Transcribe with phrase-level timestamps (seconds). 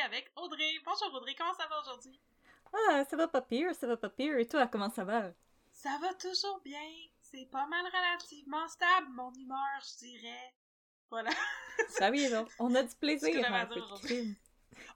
[0.00, 0.78] avec Audrey.
[0.84, 2.20] Bonjour Audrey, comment ça va aujourd'hui?
[2.72, 4.38] Ah, ça va pas pire, ça va pas pire.
[4.38, 5.32] Et toi, comment ça va?
[5.72, 6.80] Ça va toujours bien.
[7.20, 10.54] C'est pas mal relativement stable, mon humeur, je dirais.
[11.10, 11.30] Voilà.
[11.88, 12.28] Ça oui,
[12.58, 13.44] on a du plaisir
[14.02, 14.36] crime.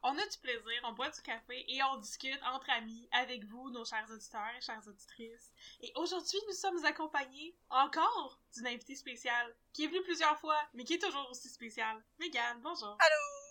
[0.02, 3.70] On a du plaisir, on boit du café et on discute entre amis avec vous,
[3.70, 5.50] nos chers auditeurs et chères auditrices.
[5.80, 10.84] Et aujourd'hui, nous sommes accompagnés encore d'une invitée spéciale qui est venue plusieurs fois, mais
[10.84, 12.02] qui est toujours aussi spéciale.
[12.18, 12.96] Megan, bonjour.
[13.00, 13.43] Allô!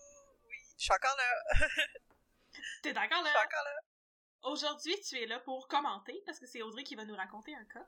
[0.78, 1.68] Je suis encore là.
[2.82, 3.30] T'es encore là?
[3.34, 4.52] Je suis encore là.
[4.52, 7.64] Aujourd'hui, tu es là pour commenter parce que c'est Audrey qui va nous raconter un
[7.66, 7.86] cas.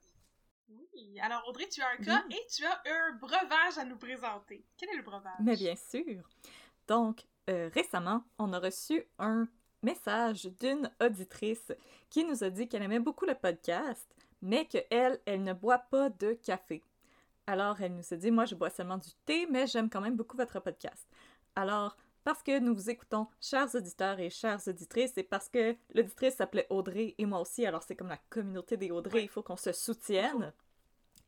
[0.69, 1.19] Oui.
[1.19, 4.66] Alors, Audrey, tu as un cas et tu as un breuvage à nous présenter.
[4.77, 5.36] Quel est le breuvage?
[5.42, 6.23] Mais bien sûr.
[6.88, 9.47] Donc, euh, récemment, on a reçu un
[9.83, 11.72] message d'une auditrice
[12.09, 14.08] qui nous a dit qu'elle aimait beaucoup le podcast,
[14.42, 16.81] mais qu'elle, elle ne boit pas de café.
[17.47, 20.16] Alors, elle nous a dit, moi, je bois seulement du thé, mais j'aime quand même
[20.16, 21.08] beaucoup votre podcast.
[21.55, 26.33] Alors, parce que nous vous écoutons, chers auditeurs et chères auditrices, et parce que l'auditrice
[26.33, 29.55] s'appelait Audrey et moi aussi, alors c'est comme la communauté des Audrey, il faut qu'on
[29.55, 30.51] se soutienne.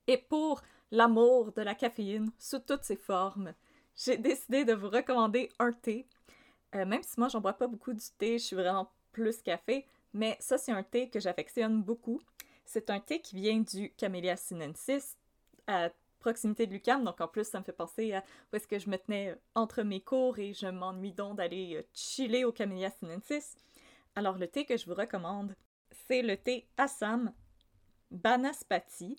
[0.07, 3.53] Et pour l'amour de la caféine sous toutes ses formes,
[3.95, 6.07] j'ai décidé de vous recommander un thé.
[6.73, 9.85] Euh, même si moi, j'en bois pas beaucoup du thé, je suis vraiment plus café,
[10.13, 12.19] mais ça, c'est un thé que j'affectionne beaucoup.
[12.65, 15.15] C'est un thé qui vient du Camellia sinensis,
[15.67, 15.91] à
[16.27, 18.89] proximité de Lucam, donc en plus, ça me fait penser à où est-ce que je
[18.89, 23.55] me tenais entre mes cours et je m'ennuie donc d'aller euh, chiller au Camellia sinensis.
[24.13, 25.55] Alors, le thé que je vous recommande,
[26.09, 27.31] c'est le thé Assam
[28.11, 29.15] Banaspati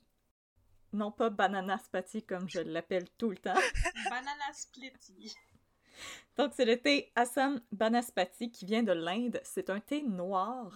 [0.92, 3.54] non pas banana spati comme je l'appelle tout le temps.
[4.10, 5.34] banana splitty.
[6.36, 9.40] Donc c'est le thé Assam Banaspati qui vient de l'Inde.
[9.44, 10.74] C'est un thé noir.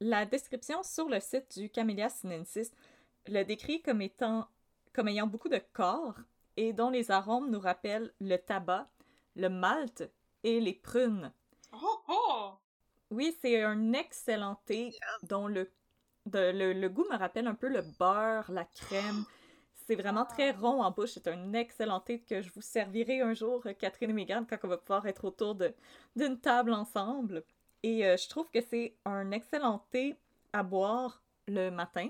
[0.00, 2.72] La description sur le site du Camellia sinensis
[3.28, 4.48] le décrit comme étant
[4.92, 6.16] comme ayant beaucoup de corps
[6.56, 8.88] et dont les arômes nous rappellent le tabac,
[9.36, 10.10] le malt
[10.44, 11.32] et les prunes.
[11.72, 12.50] Oh, oh!
[13.10, 15.70] Oui, c'est un excellent thé dont le,
[16.32, 19.24] le, le, goût me rappelle un peu le beurre, la crème.
[19.86, 21.10] C'est vraiment très rond en bouche.
[21.10, 24.68] C'est un excellent thé que je vous servirai un jour, Catherine et Megan, quand on
[24.68, 25.56] va pouvoir être autour
[26.16, 27.44] d'une table ensemble.
[27.82, 30.16] Et euh, je trouve que c'est un excellent thé
[30.52, 32.08] à boire le matin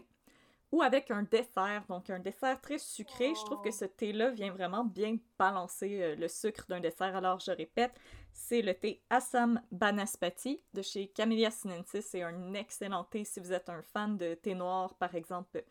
[0.72, 3.34] ou avec un dessert, donc un dessert très sucré.
[3.34, 7.14] Je trouve que ce thé-là vient vraiment bien balancer euh, le sucre d'un dessert.
[7.14, 7.92] Alors, je répète,
[8.32, 12.06] c'est le thé Assam Banaspati de chez Camellia sinensis.
[12.06, 15.62] C'est un excellent thé si vous êtes un fan de thé noir, par exemple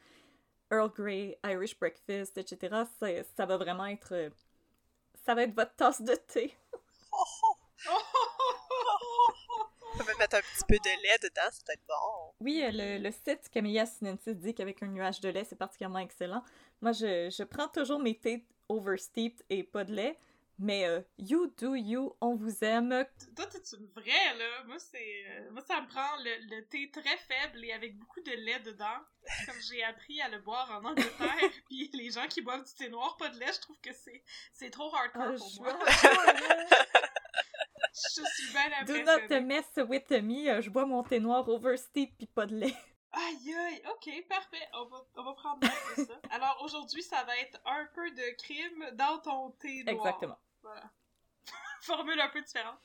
[0.71, 2.83] Earl Grey, Irish Breakfast, etc.
[3.35, 4.13] Ça, va vraiment être.
[4.13, 4.29] Euh,
[5.25, 6.55] ça va être votre tasse de thé.
[10.01, 12.33] On va mettre un petit peu de lait dedans, c'est peut-être bon.
[12.39, 15.99] Oui, euh, le, le site Camellia Sinensis dit qu'avec un nuage de lait, c'est particulièrement
[15.99, 16.43] excellent.
[16.81, 20.17] Moi, je, je prends toujours mes thés oversteeped et pas de lait.
[20.57, 23.05] Mais euh, you do you, on vous aime.
[23.35, 24.63] Toi, t'es une vraie, là.
[24.65, 25.25] Moi, c'est.
[25.27, 28.59] Euh, moi, ça me prend le, le, thé très faible et avec beaucoup de lait
[28.59, 28.99] dedans.
[29.45, 31.49] Comme j'ai appris à le boire en Angleterre.
[31.69, 34.23] Puis les gens qui boivent du thé noir, pas de lait, je trouve que c'est,
[34.53, 35.79] c'est trop hardcore ah, pour moi.
[37.93, 39.27] je suis bien impressionnée.
[39.27, 40.49] Do not mess with me.
[40.49, 42.75] Euh, je bois mon thé noir oversteep puis pas de lait.
[43.13, 44.69] Aïe aïe, ok, parfait.
[44.73, 46.13] On va, on va prendre note de ça.
[46.29, 49.95] Alors aujourd'hui, ça va être un peu de crime dans ton thé noir.
[49.95, 50.39] Exactement.
[50.61, 50.89] Voilà.
[51.81, 52.79] Formule un peu différente.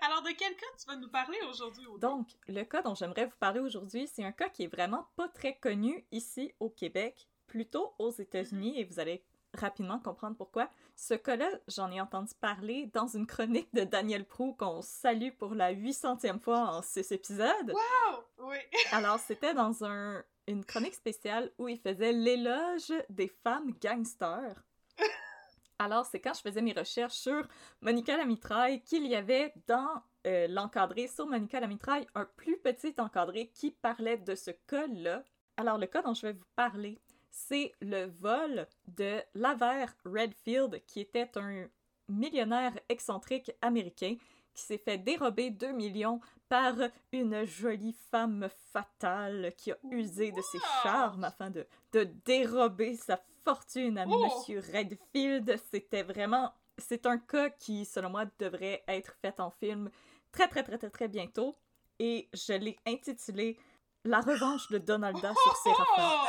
[0.00, 1.86] alors, de quel cas tu vas nous parler aujourd'hui?
[1.98, 5.28] Donc, le cas dont j'aimerais vous parler aujourd'hui, c'est un cas qui est vraiment pas
[5.28, 8.80] très connu ici au Québec, plutôt aux États-Unis, mm-hmm.
[8.80, 9.24] et vous allez
[9.60, 10.68] rapidement comprendre pourquoi.
[10.94, 15.54] Ce cas-là, j'en ai entendu parler dans une chronique de Daniel Prou qu'on salue pour
[15.54, 17.72] la 800e fois en six épisodes.
[17.72, 18.24] Wow!
[18.38, 18.56] Oui!
[18.92, 24.62] Alors, c'était dans un, une chronique spéciale où il faisait l'éloge des femmes gangsters.
[25.78, 27.46] Alors, c'est quand je faisais mes recherches sur
[27.82, 33.48] Monica Lamitraille qu'il y avait dans euh, l'encadré sur Monica Lamitraille un plus petit encadré
[33.48, 35.22] qui parlait de ce cas-là.
[35.58, 36.98] Alors, le cas dont je vais vous parler,
[37.36, 41.66] c'est le vol de Laver Redfield, qui était un
[42.08, 44.16] millionnaire excentrique américain
[44.54, 46.74] qui s'est fait dérober 2 millions par
[47.12, 53.20] une jolie femme fatale qui a usé de ses charmes afin de, de dérober sa
[53.44, 55.60] fortune à Monsieur Redfield.
[55.70, 56.52] C'était vraiment...
[56.78, 59.90] C'est un cas qui, selon moi, devrait être fait en film
[60.32, 61.54] très, très, très, très, très bientôt.
[61.98, 63.58] Et je l'ai intitulé
[64.06, 66.22] La revanche de Donalda sur Séraphin.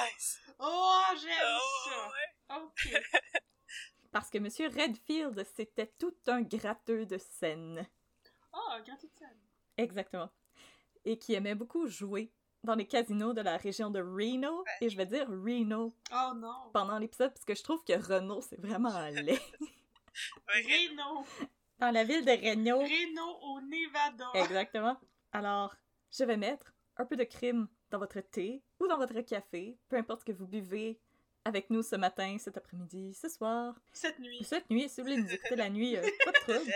[0.57, 2.09] Oh, j'aime
[2.49, 2.57] ça!
[2.57, 3.03] Ok.
[4.11, 7.87] Parce que Monsieur Redfield, c'était tout un gratteux de scène.
[8.51, 9.37] Oh, gratteux de scène.
[9.77, 10.31] Exactement.
[11.05, 12.31] Et qui aimait beaucoup jouer
[12.63, 16.71] dans les casinos de la région de Reno, et je vais dire Reno Oh non!
[16.73, 19.39] pendant l'épisode parce que je trouve que Renault, c'est vraiment laid.
[20.47, 21.23] Ouais, Reno!
[21.77, 22.79] Dans la ville de Reno.
[22.79, 24.31] Reno au Nevada!
[24.33, 24.97] Exactement.
[25.31, 25.75] Alors,
[26.09, 29.95] je vais mettre un peu de crime dans votre thé ou dans votre café, peu
[29.97, 30.99] importe ce que vous buvez
[31.45, 34.43] avec nous ce matin, cet après-midi, ce soir, Cette nuit.
[34.43, 36.71] cette nuit, si vous voulez nous écouter la nuit, euh, pas de trouble.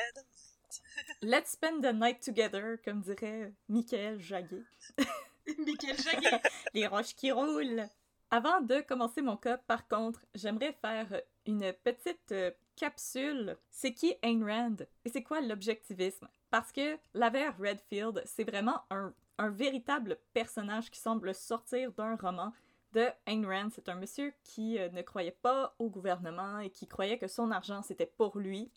[1.21, 4.63] Let's spend the night together, comme dirait Michael Jaguet.
[5.57, 6.41] Michael Jaguet!
[6.74, 7.85] Les roches qui roulent.
[8.29, 13.57] Avant de commencer mon cas, par contre, j'aimerais faire une petite euh, capsule.
[13.69, 16.29] C'est qui Ayn Rand et c'est quoi l'objectivisme?
[16.50, 22.53] Parce que Laverne Redfield, c'est vraiment un, un véritable personnage qui semble sortir d'un roman
[22.93, 23.69] de Ayn Rand.
[23.71, 27.51] C'est un monsieur qui euh, ne croyait pas au gouvernement et qui croyait que son
[27.51, 28.71] argent c'était pour lui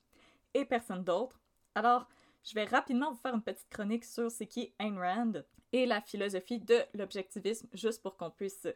[0.55, 1.41] et personne d'autre.
[1.75, 2.09] Alors,
[2.45, 5.43] je vais rapidement vous faire une petite chronique sur c'est qui Ayn Rand
[5.73, 8.69] et la philosophie de l'objectivisme, juste pour qu'on puisse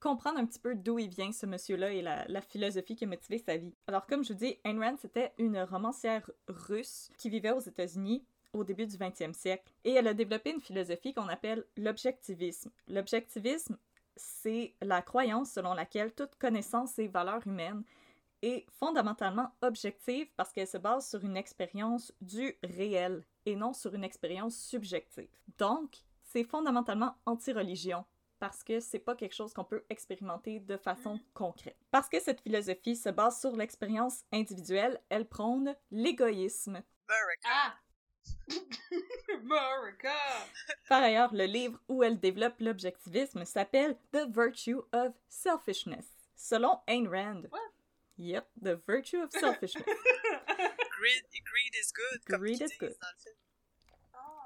[0.00, 3.38] comprendre un petit peu d'où il vient, ce monsieur-là, et la, philosophie qui a motivé
[3.38, 3.74] sa vie.
[3.86, 8.24] Alors, comme je vous dis, Ayn Rand, c'était une romancière russe qui vivait aux États-Unis
[8.52, 9.72] au début du 20e siècle.
[9.84, 12.70] Et elle a développé une philosophie qu'on appelle l'objectivisme.
[12.88, 13.76] L'objectivisme,
[14.16, 17.84] c'est la croyance selon laquelle toute connaissance et valeur humaine
[18.42, 23.94] est fondamentalement objective parce qu'elle se base sur une expérience du réel et non sur
[23.94, 25.28] une expérience subjective.
[25.58, 28.04] Donc, c'est fondamentalement anti-religion
[28.38, 31.76] parce que c'est pas quelque chose qu'on peut expérimenter de façon concrète.
[31.90, 36.82] Parce que cette philosophie se base sur l'expérience individuelle, elle prône l'égoïsme.
[37.44, 37.74] Ah!
[39.34, 40.14] America!
[40.88, 46.06] Par ailleurs, le livre où elle développe l'objectivisme s'appelle The Virtue of Selfishness,
[46.36, 47.48] selon Ayn Rand.
[47.50, 47.60] What?
[48.16, 49.84] Yep, The Virtue of Selfishness.
[50.98, 52.96] Greed, greed is good, Greed is good.
[53.00, 53.36] dans le film.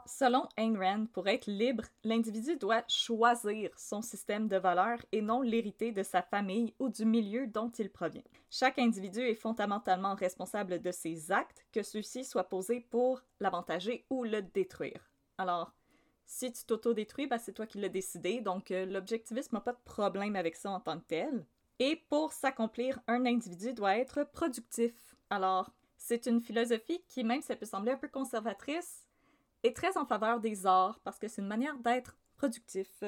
[0.07, 5.43] Selon Ayn Rand, pour être libre, l'individu doit choisir son système de valeurs et non
[5.43, 8.23] l'hériter de sa famille ou du milieu dont il provient.
[8.51, 14.25] Chaque individu est fondamentalement responsable de ses actes, que ceux-ci soient posés pour l'avantager ou
[14.25, 15.11] le détruire.
[15.39, 15.73] Alors,
[16.27, 19.83] si tu t'auto-détruis, ben, c'est toi qui l'as décidé, donc euh, l'objectivisme n'a pas de
[19.85, 21.47] problème avec ça en tant que tel.
[21.79, 24.93] Et pour s'accomplir, un individu doit être productif.
[25.31, 29.02] Alors, c'est une philosophie qui, même si elle peut sembler un peu conservatrice,
[29.63, 33.05] est très en faveur des arts parce que c'est une manière d'être productif.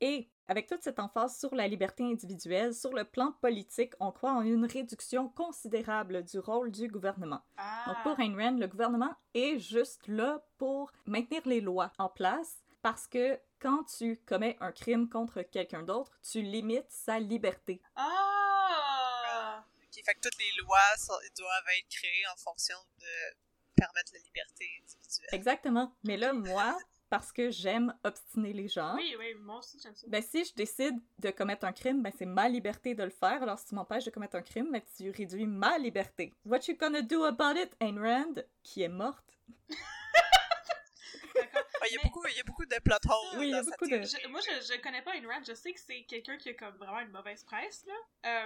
[0.00, 4.32] Et avec toute cette emphase sur la liberté individuelle, sur le plan politique, on croit
[4.32, 7.42] en une réduction considérable du rôle du gouvernement.
[7.56, 7.84] Ah.
[7.86, 12.58] Donc pour Ayn Rand, le gouvernement est juste là pour maintenir les lois en place
[12.82, 17.80] parce que quand tu commets un crime contre quelqu'un d'autre, tu limites sa liberté.
[17.94, 19.64] Ah!
[19.82, 23.06] Ok, fait que toutes les lois sont- doivent être créées en fonction de
[23.76, 25.28] permettre la liberté individuelle.
[25.32, 25.94] Exactement.
[26.04, 26.76] Mais là, moi,
[27.08, 30.06] parce que j'aime obstiner les gens, Oui, oui, moi aussi j'aime ça.
[30.08, 33.42] Ben, si je décide de commettre un crime, ben, c'est ma liberté de le faire.
[33.42, 36.32] Alors, si tu m'empêches de commettre un crime, ben, tu réduis ma liberté.
[36.44, 39.24] What you gonna do about it, Ayn Rand, qui est morte?
[41.88, 43.54] Il y, a Mais- beaucoup- il y a beaucoup de plot holes Oui, il y
[43.54, 44.02] a beaucoup de-.
[44.02, 45.42] Je- moi, je, je connais pas Ayn Rand.
[45.46, 47.94] Je sais que c'est quelqu'un qui a comme vraiment une mauvaise presse, là.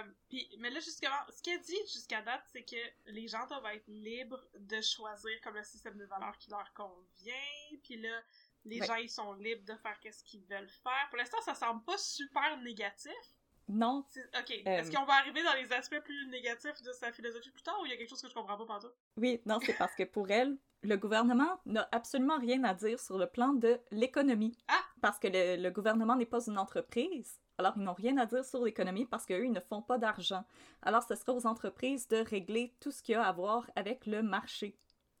[0.01, 2.75] Euh, puis, mais là, justement, ce qu'elle dit jusqu'à date, c'est que
[3.07, 7.77] les gens doivent être libres de choisir comme le système de valeurs qui leur convient.
[7.83, 8.21] Puis là,
[8.65, 8.85] les Ouais.
[8.87, 11.07] gens, ils sont libres de faire qu'est-ce qu'ils veulent faire.
[11.09, 13.11] Pour l'instant, ça semble pas super négatif.
[13.67, 14.03] Non.
[14.37, 17.79] Ok, est-ce qu'on va arriver dans les aspects plus négatifs de sa philosophie plus tard
[17.81, 18.91] ou il y a quelque chose que je comprends pas partout?
[19.15, 23.17] Oui, non, c'est parce que pour elle, le gouvernement n'a absolument rien à dire sur
[23.17, 24.57] le plan de l'économie.
[24.67, 24.83] Ah!
[25.01, 27.39] Parce que le, le gouvernement n'est pas une entreprise.
[27.57, 30.43] Alors, ils n'ont rien à dire sur l'économie parce qu'eux, ils ne font pas d'argent.
[30.81, 34.07] Alors, ce sera aux entreprises de régler tout ce qu'il y a à voir avec
[34.07, 34.75] le marché.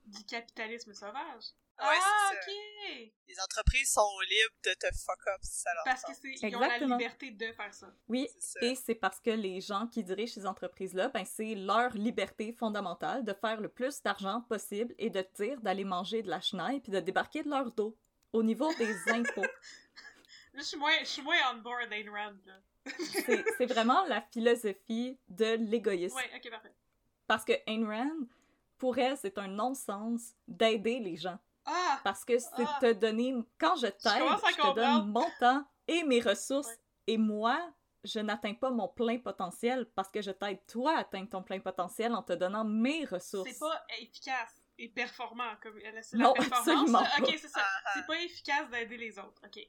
[0.05, 1.53] Du capitalisme sauvage.
[1.81, 2.35] Ouais, ah, ça.
[2.35, 3.11] ok!
[3.27, 6.17] Les entreprises sont libres de te fuck up si ça leur Parce que tente.
[6.21, 7.91] c'est ils ont la liberté de faire ça.
[8.07, 8.59] Oui, ça.
[8.61, 13.23] Et c'est parce que les gens qui dirigent ces entreprises-là, ben, c'est leur liberté fondamentale
[13.23, 16.91] de faire le plus d'argent possible et de dire d'aller manger de la chenaille puis
[16.91, 17.97] de débarquer de leur dos
[18.33, 19.41] au niveau des impôts.
[19.41, 22.59] Là, je suis moins, je suis moins on board Ayn Rand, là.
[22.85, 26.15] C'est c'est vraiment la philosophie de l'égoïsme.
[26.15, 26.73] Ouais, ok, parfait.
[27.27, 28.27] Parce que Ayn Rand,
[28.77, 31.39] pour elle, c'est un non-sens d'aider les gens.
[31.73, 31.99] Ah!
[32.03, 32.77] Parce que c'est Ah.
[32.81, 33.33] te donner...
[33.57, 36.67] Quand je t'aide, je te donne mon temps et mes ressources.
[36.67, 36.79] Ouais.
[37.07, 37.73] Et moi,
[38.03, 41.59] je n'atteins pas mon plein potentiel parce que je t'aide toi à atteindre ton plein
[41.59, 43.49] potentiel en te donnant mes ressources.
[43.49, 46.67] C'est pas efficace et performant comme elle c'est Non, la performance.
[46.67, 47.09] absolument là.
[47.17, 47.23] pas.
[47.23, 47.61] Ok, c'est ça.
[47.63, 47.91] Ah, ah.
[47.95, 49.41] C'est pas efficace d'aider les autres.
[49.45, 49.59] Ok.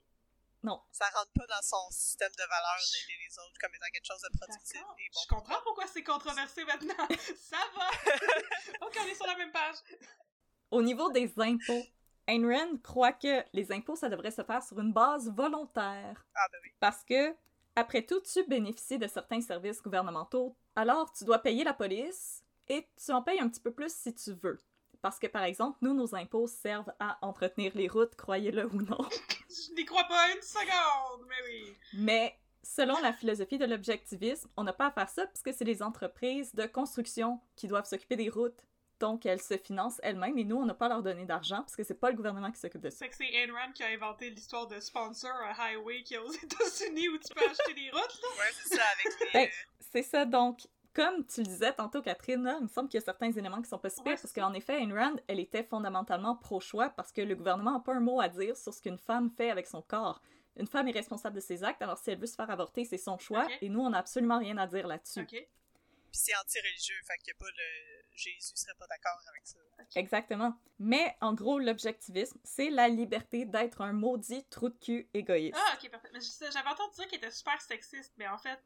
[0.93, 4.23] Ça rentre pas dans son système de valeurs d'aider les autres comme étant quelque chose
[4.23, 5.21] de productif et bon.
[5.23, 7.09] Je comprends pourquoi c'est controversé maintenant.
[7.37, 7.89] ça va!
[8.87, 9.77] ok, on est sur la même page.
[10.73, 11.85] Au niveau des impôts,
[12.26, 16.25] Ayn Rand croit que les impôts, ça devrait se faire sur une base volontaire.
[16.35, 16.71] Ah, ben oui.
[16.81, 17.35] Parce que,
[17.76, 22.88] après tout, tu bénéficies de certains services gouvernementaux, alors tu dois payer la police et
[23.05, 24.59] tu en payes un petit peu plus si tu veux.
[25.02, 29.07] Parce que, par exemple, nous, nos impôts servent à entretenir les routes, croyez-le ou non.
[29.50, 31.76] Je n'y crois pas une seconde, mais oui.
[31.93, 35.83] Mais selon la philosophie de l'objectivisme, on n'a pas à faire ça puisque c'est les
[35.83, 38.64] entreprises de construction qui doivent s'occuper des routes.
[39.03, 41.75] Donc, elles se financent elles-mêmes et nous, on n'a pas à leur donner d'argent parce
[41.75, 43.05] que c'est pas le gouvernement qui s'occupe de ça.
[43.11, 47.09] C'est Ayn Rand qui a inventé l'histoire de sponsor un highway qui est aux États-Unis
[47.09, 48.29] où tu peux acheter des routes, là.
[48.39, 49.41] Ouais, c'est ça, avec les...
[49.41, 49.49] Ben,
[49.81, 53.03] c'est ça, donc, comme tu le disais tantôt, Catherine, là, il me semble qu'il y
[53.03, 55.65] a certains éléments qui sont pas si Ouais, parce qu'en effet, Ayn Rand, elle était
[55.65, 58.99] fondamentalement pro-choix parce que le gouvernement n'a pas un mot à dire sur ce qu'une
[58.99, 60.23] femme fait avec son corps.
[60.57, 62.99] Une femme est responsable de ses actes, alors si elle veut se faire avorter, c'est
[62.99, 65.23] son choix, et nous, on n'a absolument rien à dire là-dessus.
[65.23, 65.45] Ok.
[66.12, 68.02] Puis c'est anti-religieux, fait a pas le...
[68.14, 69.59] Jésus serait pas d'accord avec ça.
[69.97, 70.54] Exactement.
[70.78, 75.57] Mais en gros, l'objectivisme, c'est la liberté d'être un maudit trou de cul égoïste.
[75.59, 76.11] Ah, ok, parfait.
[76.52, 78.61] J'avais entendu dire qu'elle était super sexiste, mais en fait,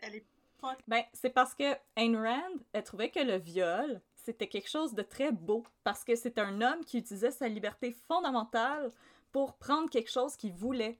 [0.00, 0.26] elle est
[0.60, 0.76] pas.
[0.88, 5.02] Ben, c'est parce que Ayn Rand, elle trouvait que le viol, c'était quelque chose de
[5.02, 5.64] très beau.
[5.84, 8.90] Parce que c'est un homme qui utilisait sa liberté fondamentale
[9.30, 10.98] pour prendre quelque chose qu'il voulait,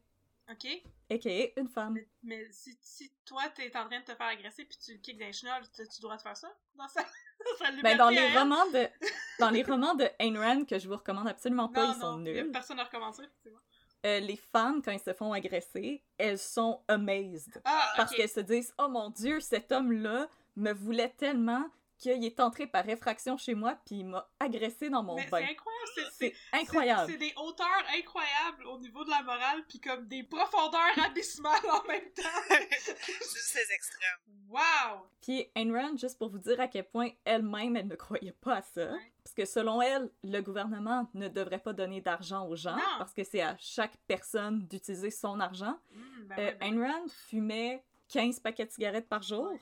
[0.50, 0.66] Ok?
[1.10, 1.60] a.k.a.
[1.60, 1.94] une femme.
[1.94, 4.98] Mais, mais si, si toi, t'es en train de te faire agresser puis tu le
[4.98, 6.48] kicks dans les chenolles, tu dois te faire ça?
[6.74, 7.04] Dans sa,
[7.82, 8.38] Ben, dans les elle?
[8.38, 8.88] romans de,
[9.40, 12.12] dans les romans de Ayn Rand, que je vous recommande absolument pas, Non, ils sont
[12.12, 12.50] non, nuls.
[12.52, 13.52] personne à recommencer, bon.
[14.06, 17.60] Euh, les femmes, quand elles se font agresser, elles sont amazed.
[17.64, 18.16] Ah, Parce ok.
[18.18, 22.88] qu'elles se disent Oh mon Dieu, cet homme-là me voulait tellement qu'il est entré par
[22.88, 25.38] effraction chez moi puis il m'a agressé dans mon Mais bain.
[25.38, 27.10] c'est incroyable, c'est- c'est C'est incroyable.
[27.12, 31.86] C'est des hauteurs incroyables au niveau de la morale, puis comme des profondeurs abysmales en
[31.88, 32.22] même temps.
[32.48, 34.34] C'est juste les extrêmes.
[34.48, 35.06] Wow!
[35.20, 38.56] Puis Ayn Rand, juste pour vous dire à quel point elle-même, elle ne croyait pas
[38.56, 38.92] à ça.
[38.92, 39.12] Ouais.
[39.22, 42.82] Parce que selon elle, le gouvernement ne devrait pas donner d'argent aux gens Non.
[42.98, 45.78] parce que c'est à chaque personne d'utiliser son argent.
[45.90, 49.52] Mm, ben Euh, ouais, ben Ayn Rand fumait 15 paquets de cigarettes par jour.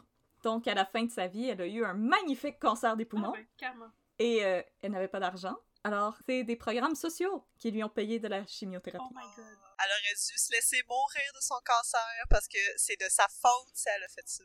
[0.46, 3.10] Donc, à la fin de sa vie, elle a eu un magnifique cancer des Ah,
[3.10, 3.90] poumons ben, carrément.
[4.20, 5.56] et euh, elle n'avait pas d'argent.
[5.82, 9.04] Alors, c'est des programmes sociaux qui lui ont payé de la chimiothérapie.
[9.10, 9.44] Oh my god.
[9.84, 12.00] Elle aurait dû se laisser mourir de son cancer
[12.30, 14.44] parce que c'est de sa faute si elle a fait ça.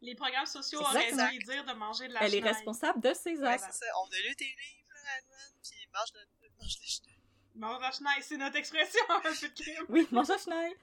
[0.00, 1.22] Les programmes sociaux Exactement.
[1.22, 3.64] auraient dû lui dire de manger de la elle est responsable de ses Ouais, actes.
[3.70, 3.86] c'est ça.
[4.02, 7.11] On a lu tes livres, là, Anne, puis mange, de, mange les chenilles.
[7.54, 9.84] Mange chenaille, c'est notre expression, un peu de crime.
[9.88, 10.74] Oui, mange chenille.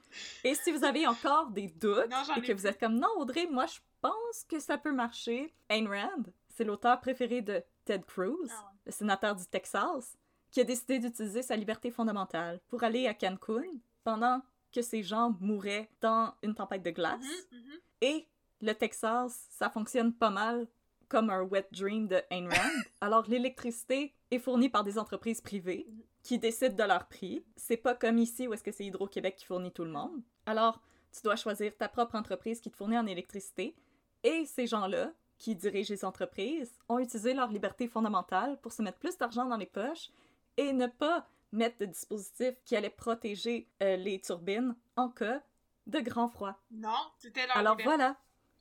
[0.43, 3.47] Et si vous avez encore des doutes Non, et que vous êtes comme non, Audrey,
[3.47, 8.35] moi je pense que ça peut marcher, Ayn Rand, c'est l'auteur préféré de Ted Cruz,
[8.51, 8.77] Ah ouais.
[8.85, 10.17] le sénateur du Texas,
[10.51, 13.63] qui a décidé d'utiliser sa liberté fondamentale pour aller à Cancun
[14.03, 17.19] pendant que ces gens mouraient dans une tempête de glace.
[17.51, 17.79] Mhm, mhm.
[18.01, 18.27] Et
[18.61, 20.67] le Texas, ça fonctionne pas mal
[21.07, 22.69] comme un wet dream de Ayn Rand.
[23.01, 25.87] Alors l'électricité est fournie par des entreprises privées
[26.23, 27.43] qui décident de leur prix.
[27.55, 30.21] C'est pas comme ici où est-ce que c'est Hydro-Québec qui fournit tout le monde.
[30.45, 33.75] Alors tu dois choisir ta propre entreprise qui te fournit en électricité.
[34.23, 38.99] Et ces gens-là, qui dirigent les entreprises, ont utilisé leur liberté fondamentale pour se mettre
[38.99, 40.09] plus d'argent dans les poches
[40.57, 45.41] et ne pas mettre de dispositifs qui allaient protéger euh, les turbines en cas
[45.87, 46.55] de grand froid.
[46.69, 47.97] Non, c'était leur Alors liberté.
[47.97, 48.17] voilà,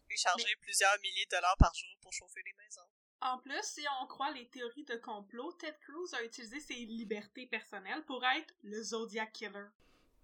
[0.06, 2.80] Puis charger plusieurs milliers de dollars par jour pour chauffer les maisons.
[3.20, 7.46] En plus, si on croit les théories de complot, Ted Cruz a utilisé ses libertés
[7.46, 9.66] personnelles pour être le Zodiac Killer.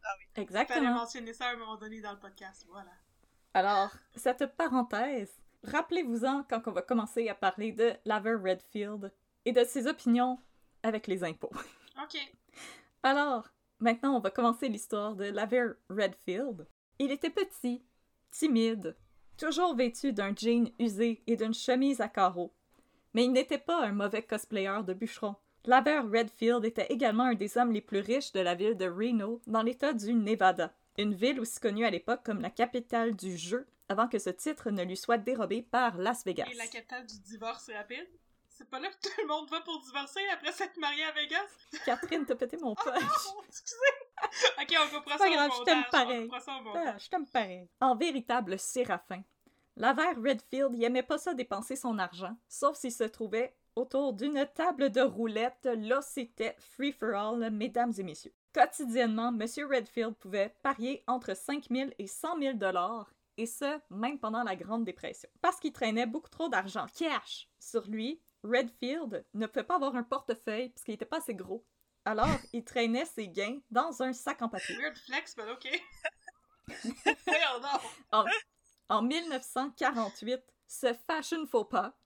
[0.01, 0.95] Fallait exactement.
[0.95, 2.93] mentionner ça à un moment donné dans le podcast, voilà.
[3.55, 5.33] Alors, cette parenthèse,
[5.65, 9.13] rappelez-vous-en quand on va commencer à parler de Laver Redfield
[9.45, 10.39] et de ses opinions
[10.83, 11.53] avec les impôts.
[12.03, 12.19] Ok.
[13.05, 13.49] Alors,
[13.79, 16.67] maintenant, on va commencer l'histoire de Laver Redfield.
[16.99, 17.85] Il était petit,
[18.33, 18.97] timide,
[19.37, 22.53] toujours vêtu d'un jean usé et d'une chemise à carreaux.
[23.15, 25.37] Mais il n'était pas un mauvais cosplayer de bûcheron.
[25.67, 29.41] Laver Redfield était également un des hommes les plus riches de la ville de Reno,
[29.47, 33.67] dans l'état du Nevada, une ville aussi connue à l'époque comme la capitale du jeu,
[33.89, 36.49] avant que ce titre ne lui soit dérobé par Las Vegas.
[36.51, 38.07] Et la capitale du divorce rapide?
[38.49, 41.41] C'est pas là que tout le monde va pour divorcer après s'être marié à Vegas?
[41.85, 43.01] Catherine, t'as pété mon Oh punch.
[43.03, 43.81] non, excusez!
[44.61, 46.31] ok, on coupera ça pas au grave, je t'aime pareil.
[46.45, 46.61] Ça.
[46.77, 47.69] Ah, je t'aime pareil.
[47.81, 49.23] En véritable séraphin,
[49.77, 54.47] Laver Redfield, il aimait pas ça dépenser son argent, sauf s'il se trouvait autour d'une
[54.55, 55.69] table de roulette.
[55.77, 58.33] Là, c'était free for all, mesdames et messieurs.
[58.53, 64.21] Quotidiennement, Monsieur Redfield pouvait parier entre 5 000 et 100 000 dollars, et ce, même
[64.21, 65.29] pendant la Grande Dépression.
[65.41, 70.05] Parce qu'il traînait beaucoup trop d'argent cash sur lui, Redfield ne pouvait pas avoir un
[70.05, 71.67] portefeuille parce qu'il était pas assez gros.
[72.05, 74.77] Alors, il traînait ses gains dans un sac en papier.
[74.77, 75.83] Weird flex, mais ok.
[77.27, 77.61] Voyons
[78.13, 78.29] donc.
[78.89, 81.97] En, en 1948, ce fashion faux pas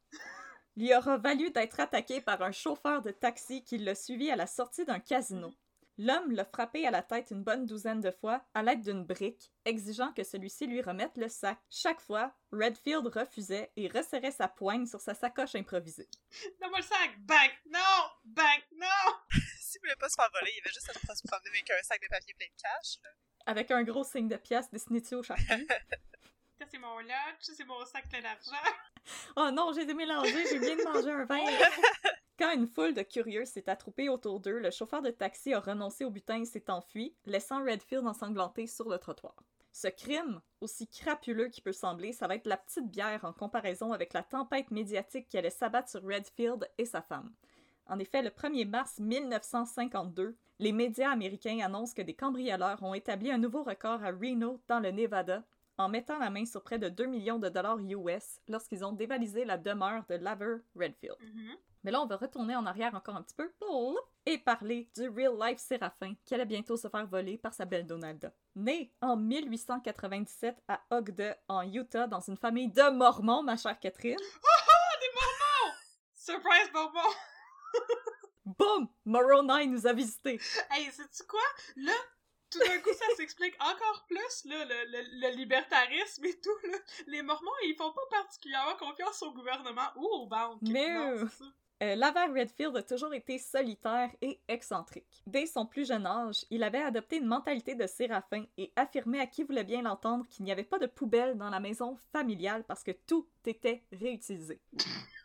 [0.77, 4.47] lui aura valu d'être attaqué par un chauffeur de taxi qui l'a suivi à la
[4.47, 5.53] sortie d'un casino.
[6.01, 9.51] L'homme l'a frappé à la tête une bonne douzaine de fois à l'aide d'une brique,
[9.65, 11.59] exigeant que celui-ci lui remette le sac.
[11.69, 16.09] Chaque fois, Redfield refusait et resserrait sa poigne sur sa sacoche improvisée.
[16.61, 17.19] Donne-moi le sac!
[17.23, 17.51] Bang!
[17.73, 18.11] Non!
[18.27, 18.61] Bang!
[18.77, 19.15] Non!
[19.61, 22.01] S'il voulait pas se faire voler, il avait juste à se promener avec un sac
[22.01, 22.99] de papier plein de cash.
[23.03, 23.11] là.
[23.47, 25.43] Avec un gros signe de pièce dessiné dessus au charpie.
[26.59, 28.53] Ça, c'est mon lunch, ça, c'est mon sac plein d'argent.
[29.37, 31.39] Oh non, j'ai mélangé, j'ai bien de manger un vin.
[32.39, 36.05] Quand une foule de curieux s'est attroupée autour d'eux, le chauffeur de taxi a renoncé
[36.05, 39.35] au butin et s'est enfui, laissant Redfield ensanglanté sur le trottoir.
[39.73, 43.93] Ce crime, aussi crapuleux qu'il peut sembler, ça va être la petite bière en comparaison
[43.93, 47.33] avec la tempête médiatique qui allait s'abattre sur Redfield et sa femme.
[47.87, 53.31] En effet, le 1er mars 1952, les médias américains annoncent que des cambrioleurs ont établi
[53.31, 55.45] un nouveau record à Reno, dans le Nevada,
[55.79, 59.45] en mettant la main sur près de 2 millions de dollars US lorsqu'ils ont dévalisé
[59.45, 61.17] la demeure de Laver Redfield.
[61.21, 61.57] Mhm.
[61.85, 63.51] Mais là, on va retourner en arrière encore un petit peu
[64.27, 67.87] et parler du real life Séraphin qui allait bientôt se faire voler par sa belle
[67.87, 68.33] Donalda.
[68.57, 74.19] Né en 1897 à Ogden, en Utah, dans une famille de Mormons, ma chère Catherine.
[76.15, 77.09] Surprise bonbon!
[78.45, 78.89] Boum!
[79.07, 80.39] Moroni nous a visités.
[80.71, 81.41] Hey, sais-tu quoi?
[81.77, 81.93] Là,
[82.51, 86.79] tout d'un coup, ça s'explique encore plus, là, le, le, le libertarisme et tout, là.
[87.07, 90.59] Les Mormons, ils font pas particulièrement confiance au gouvernement ou aux banques.
[90.63, 91.29] Mais, Non,
[91.83, 95.23] euh, Laver Redfield a toujours été solitaire et excentrique.
[95.27, 99.27] Dès son plus jeune âge, il avait adopté une mentalité de séraphin et affirmait à
[99.27, 102.83] qui voulait bien l'entendre qu'il n'y avait pas de poubelle dans la maison familiale parce
[102.83, 104.61] que tout était réutilisé.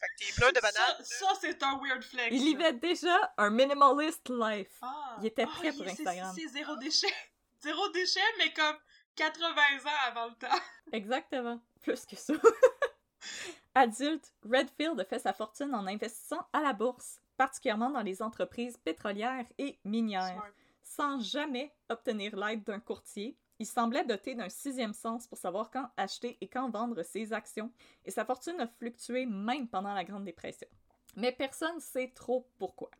[0.00, 0.60] Fait que tes de.
[0.60, 2.34] Ça, ça, c'est un weird flex.
[2.34, 4.78] Il vivait déjà un minimalist life.
[4.82, 5.16] Ah.
[5.20, 6.32] Il était prêt Ah, pour Instagram.
[6.34, 7.12] C'est zéro déchet.
[7.60, 8.76] Zéro déchet, mais comme
[9.16, 10.46] 80 ans avant le temps.
[10.92, 11.60] Exactement.
[11.82, 12.34] Plus que ça.
[13.74, 18.76] Adulte, Redfield a fait sa fortune en investissant à la bourse, particulièrement dans les entreprises
[18.76, 20.32] pétrolières et minières.
[20.34, 20.52] Smart.
[20.82, 23.36] sans jamais obtenir l'aide d'un courtier.
[23.58, 27.72] Il semblait doté d'un sixième sens pour savoir quand acheter et quand vendre ses actions,
[28.04, 30.68] et sa fortune a fluctué même pendant la Grande Dépression.
[31.16, 32.90] Mais personne ne sait trop pourquoi.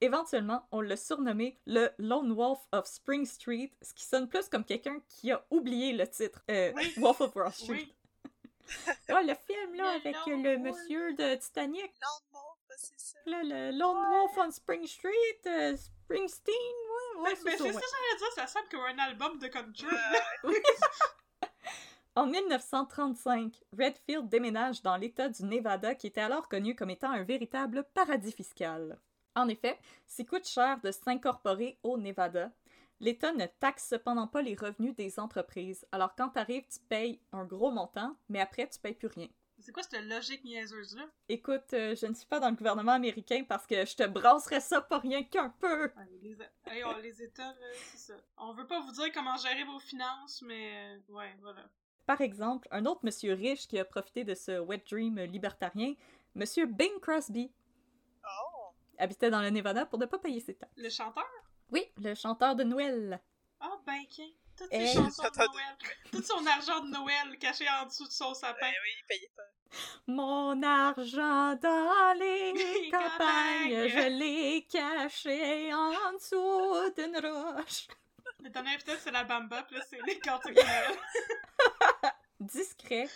[0.00, 4.64] Éventuellement, on l'a surnommé le Lone Wolf of Spring Street, ce qui sonne plus comme
[4.64, 6.92] quelqu'un qui a oublié le titre euh, Oui.
[6.98, 7.68] Wolf of Wall Street.
[7.70, 7.94] Oui.
[9.08, 10.74] Ah, le film là Le avec Lone le Wolf.
[10.74, 11.92] monsieur de Titanic,
[12.32, 12.38] bah,
[12.76, 13.18] c'est ça.
[13.26, 17.64] là, le Lone Wolf on Spring Street, euh, Springsteen, ouais, ouais, Mais, c'est mais ça,
[17.64, 19.86] c'est ça, j'allais dire, ça sonne comme un album de country.
[22.16, 27.24] En 1935, Redfield déménage dans l'État du Nevada qui était alors connu comme étant un
[27.24, 29.00] véritable paradis fiscal.
[29.34, 32.52] En effet, s'il coûte cher de s'incorporer au Nevada,
[33.00, 35.84] l'État ne taxe cependant pas les revenus des entreprises.
[35.90, 39.28] Alors quand t'arrives, tu payes un gros montant, mais après tu payes plus rien.
[39.60, 41.04] C'est quoi cette logique niaiseuse-là?
[41.28, 44.60] Écoute, euh, je ne suis pas dans le gouvernement américain parce que je te brasserais
[44.60, 45.84] ça pas rien qu'un peu.
[45.96, 46.36] Ouais, les,
[46.66, 47.54] hey, on- les États,
[47.92, 48.14] c'est ça.
[48.36, 51.68] On veut pas vous dire comment gérer vos finances, mais euh, ouais, voilà.
[52.06, 55.94] Par exemple, un autre monsieur riche qui a profité de ce wet dream libertarien,
[56.34, 57.50] monsieur Bing Crosby,
[58.24, 58.74] Oh!
[58.98, 60.72] habitait dans le Nevada pour ne pas payer ses taxes.
[60.76, 61.24] Le chanteur?
[61.70, 63.20] Oui, le chanteur de Noël.
[63.60, 64.28] Ah, ben, tiens.
[64.56, 64.88] Toutes Hey.
[64.88, 65.76] ses chansons de Chanteur de- Noël.
[66.12, 68.58] Tout son argent de Noël caché en dessous de son sapin.
[68.60, 69.42] Ben oui, il payait pas.
[70.06, 72.52] Mon argent dans les
[72.84, 73.88] Les campagnes, campagnes.
[73.88, 77.88] je l'ai caché en dessous d'une roche.
[78.40, 80.96] Le dernier épisode, c'est la Bamba, puis là, c'est les cantiques de Noël.
[82.40, 83.08] Discret,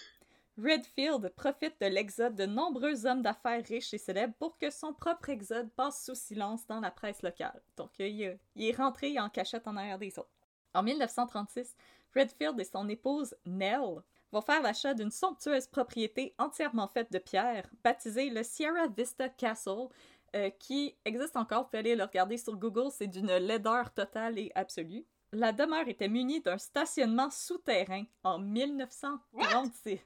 [0.61, 5.29] Redfield profite de l'exode de nombreux hommes d'affaires riches et célèbres pour que son propre
[5.29, 7.61] exode passe sous silence dans la presse locale.
[7.77, 10.31] Donc, il, est- il est rentré en cachette en arrière des autres.
[10.74, 11.74] En 1936,
[12.14, 14.02] Redfield et son épouse Nell
[14.33, 19.88] vont faire l'achat d'une somptueuse propriété entièrement faite de pierre, baptisée le Sierra Vista Castle,
[20.37, 21.62] euh, qui existe encore.
[21.62, 25.07] Vous pouvez aller le regarder sur Google, c'est d'une laideur totale et absolue.
[25.33, 30.00] La demeure était munie d'un stationnement souterrain en 1936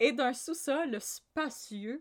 [0.00, 1.98] et d'un sous-sol spacieux.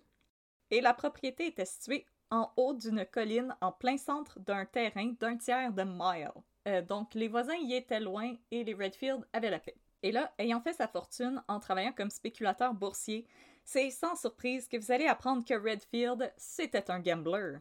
[0.69, 5.37] Et la propriété était située en haut d'une colline en plein centre d'un terrain d'un
[5.37, 6.31] tiers de mile.
[6.67, 9.75] Euh, donc les voisins y étaient loin et les Redfield avaient la paix.
[10.03, 13.27] Et là, ayant fait sa fortune en travaillant comme spéculateur boursier,
[13.63, 17.57] c'est sans surprise que vous allez apprendre que Redfield, c'était un gambler.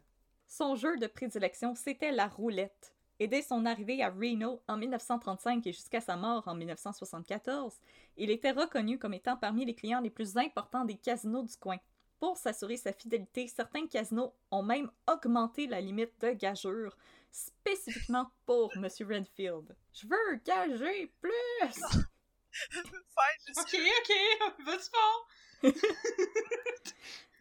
[0.47, 2.95] Son jeu de prédilection, c'était la roulette.
[3.21, 7.75] Et dès son arrivée à Reno en 1935 et jusqu'à sa mort en 1974,
[8.17, 11.77] il était reconnu comme étant parmi les clients les plus importants des casinos du coin.
[12.19, 16.97] Pour s'assurer sa fidélité, certains casinos ont même augmenté la limite de gageure,
[17.31, 18.85] spécifiquement pour M.
[18.85, 19.77] Redfield.
[19.93, 21.73] Je veux gager plus!
[22.53, 25.29] Fine, Ok, ok, vas-y fort!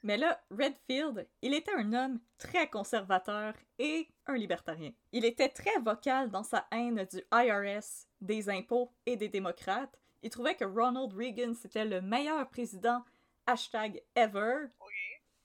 [0.03, 4.91] Mais là, Redfield, il était un homme très conservateur et un libertarien.
[5.11, 9.99] Il était très vocal dans sa haine du IRS, des impôts et des démocrates.
[10.21, 13.03] Il trouvait que Ronald Reagan, c'était le meilleur président,
[13.45, 14.67] hashtag ever.
[14.79, 14.93] Ok.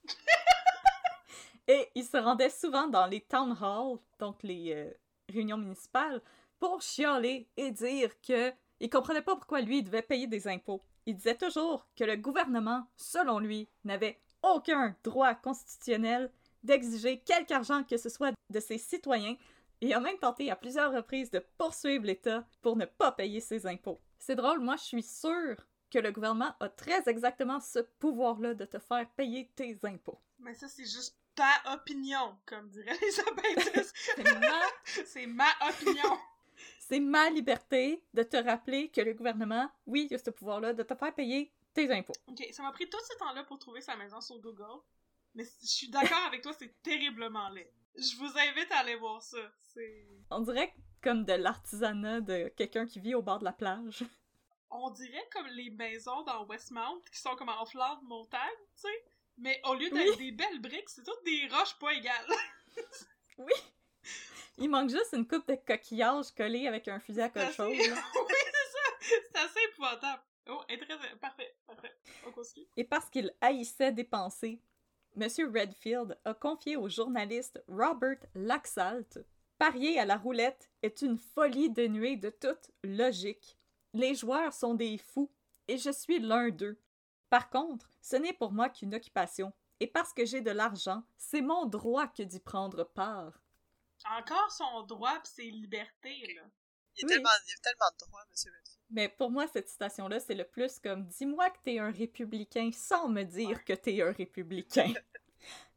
[1.67, 4.91] Et il se rendait souvent dans les town halls, donc les euh,
[5.33, 6.21] réunions municipales,
[6.59, 10.83] pour chialer et dire que il comprenait pas pourquoi lui devait payer des impôts.
[11.07, 16.31] Il disait toujours que le gouvernement, selon lui, n'avait aucun droit constitutionnel
[16.63, 19.37] d'exiger quelque argent que ce soit de ses citoyens
[19.81, 23.67] et a même tenté à plusieurs reprises de poursuivre l'État pour ne pas payer ses
[23.67, 24.01] impôts.
[24.19, 25.57] C'est drôle, moi je suis sûre
[25.91, 30.21] que le gouvernement a très exactement ce pouvoir-là de te faire payer tes impôts.
[30.39, 33.93] Mais ça, c'est juste ta opinion, comme dirait Elisabeth.
[33.95, 34.61] C'est ma
[35.07, 36.19] c'est ma opinion.
[36.79, 40.83] C'est ma liberté de te rappeler que le gouvernement, oui, il a ce pouvoir-là de
[40.83, 42.15] te faire payer tes impôts.
[42.27, 44.81] Ok, ça m'a pris tout ce temps-là pour trouver sa maison sur Google.
[45.35, 47.71] Mais je suis d'accord avec toi, c'est terriblement laid.
[47.97, 49.39] Je vous invite à aller voir ça.
[50.31, 54.05] On dirait comme de l'artisanat de quelqu'un qui vit au bord de la plage.
[54.71, 58.41] On dirait comme les maisons dans Westmount qui sont comme en flanc de montagne,
[58.75, 59.05] tu sais.
[59.39, 62.27] Mais au lieu d'être des belles briques, c'est toutes des roches pas égales.
[63.37, 63.53] Oui!
[64.59, 67.69] Il manque juste une coupe de coquillages collés avec un fusil à assez- cochon.
[67.69, 69.19] oui, c'est ça.
[69.33, 70.23] C'est assez épouvantable.
[70.49, 71.17] Oh, intéressant.
[71.21, 71.97] Parfait, parfait.
[72.25, 72.67] On continue.
[72.77, 74.61] Et parce qu'il haïssait dépenser,
[75.21, 75.29] M.
[75.53, 79.19] Redfield a confié au journaliste Robert Laxalt
[79.59, 83.57] Parier à la roulette est une folie dénuée de toute logique.
[83.93, 85.31] Les joueurs sont des fous,
[85.69, 86.77] et je suis l'un d'eux.
[87.35, 91.41] Par contre, ce n'est pour moi qu'une occupation, et parce que j'ai de l'argent, c'est
[91.43, 93.43] mon droit que d'y prendre part.
[94.09, 96.43] Encore son droit pis ses libertés, là.
[96.97, 97.09] Il y a, Oui.
[97.09, 98.79] tellement, il y a tellement de droits, monsieur Redfield.
[98.91, 103.09] Mais pour moi, cette citation-là, c'est le plus comme dis-moi que t'es un républicain sans
[103.09, 104.93] me dire que t'es un républicain.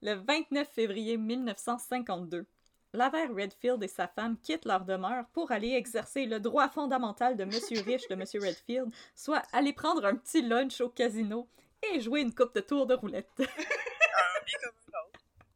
[0.03, 2.45] le 29 février 1952,
[2.93, 7.45] Laverne Redfield et sa femme quittent leur demeure pour aller exercer le droit fondamental de
[7.45, 11.47] Monsieur Riche de Monsieur Redfield, soit aller prendre un petit lunch au casino
[11.83, 13.29] et jouer une coupe de tour de roulette.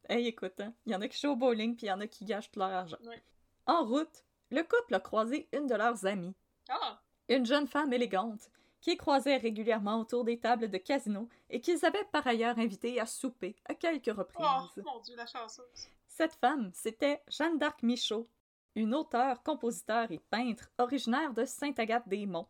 [0.09, 2.01] Hey, écoute, hein, il y en a qui jouent au bowling puis il y en
[2.01, 2.97] a qui gâchent tout leur argent.
[3.05, 3.23] Ouais.
[3.65, 6.35] En route, le couple a croisé une de leurs amies
[6.67, 6.99] Ah!
[7.29, 8.49] une jeune femme élégante
[8.81, 13.05] qui croisait régulièrement autour des tables de casino et qu'ils avaient par ailleurs invitée à
[13.05, 14.45] souper à quelques reprises.
[14.45, 15.87] Oh, mon dieu, la chanceuse.
[16.13, 18.27] Cette femme, c'était Jeanne d'Arc Michaud,
[18.75, 22.49] une auteure, compositeur et peintre originaire de Sainte-Agathe-des-Monts.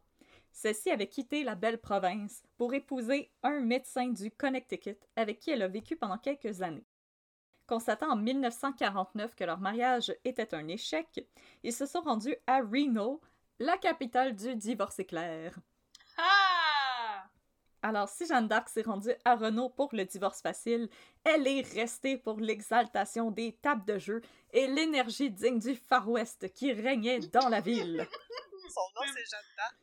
[0.51, 5.61] Celle-ci avait quitté la belle province pour épouser un médecin du Connecticut avec qui elle
[5.61, 6.87] a vécu pendant quelques années.
[7.67, 11.23] Constatant en 1949 que leur mariage était un échec,
[11.61, 13.21] ils se sont rendus à Reno,
[13.59, 15.55] la capitale du divorce éclair.
[17.83, 20.87] Alors, si Jeanne d'Arc s'est rendue à Renault pour le divorce facile,
[21.23, 24.21] elle est restée pour l'exaltation des tables de jeu
[24.53, 28.07] et l'énergie digne du Far West qui régnait dans la ville.
[28.69, 29.75] Son nom, c'est Jeanne d'Arc.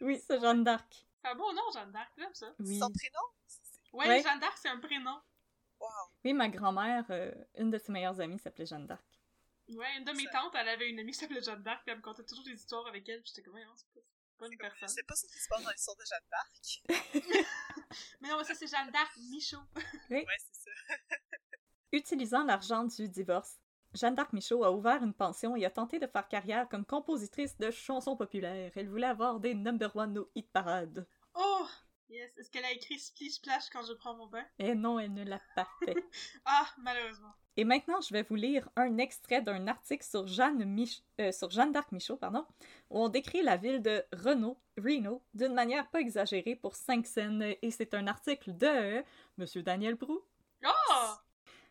[0.00, 1.06] Oui, c'est Jeanne d'Arc.
[1.22, 2.52] C'est un beau nom, Jeanne d'Arc, j'aime ça.
[2.58, 2.78] Oui.
[2.78, 3.20] Son prénom?
[3.92, 4.22] Ouais, Ouais.
[4.22, 5.18] Jeanne d'Arc, c'est un prénom.
[5.80, 5.88] Wow.
[6.24, 9.04] Oui, ma grand-mère, euh, une de ses meilleures amies s'appelait Jeanne d'Arc.
[9.68, 11.98] Ouais, une de mes tantes, elle avait une amie qui s'appelait Jeanne d'Arc, puis elle
[11.98, 14.00] me contait toujours des histoires avec elle, puis j'étais comme, non, c'est pas,
[14.40, 14.88] c'est je personne.
[14.88, 16.82] sais pas ce qui se passe dans l'histoire de Jeanne d'Arc.
[18.20, 19.62] Mais non, mais ça, c'est Jeanne d'Arc Michaud.
[20.10, 20.70] Ouais, c'est ça.
[21.92, 23.58] Utilisant l'argent du divorce,
[23.94, 27.56] Jeanne d'Arc Michaud a ouvert une pension et a tenté de faire carrière comme compositrice
[27.58, 28.72] de chansons populaires.
[28.74, 31.06] Elle voulait avoir des number one au hit parade.
[31.34, 31.66] Oh!
[32.08, 32.36] Yes.
[32.36, 34.44] Est-ce qu'elle a écrit Splish Splash quand je prends mon bain?
[34.58, 35.96] Et non, elle ne l'a pas fait.
[36.44, 37.34] Ah, malheureusement.
[37.56, 41.50] Et maintenant, je vais vous lire un extrait d'un article sur Jeanne, Mich- euh, sur
[41.50, 42.44] Jeanne d'Arc Michaud, pardon,
[42.90, 47.54] où on décrit la ville de Reno, Reno, d'une manière pas exagérée pour cinq scènes,
[47.62, 49.04] et c'est un article de
[49.38, 50.20] Monsieur Daniel Brou.
[50.64, 51.14] Oh!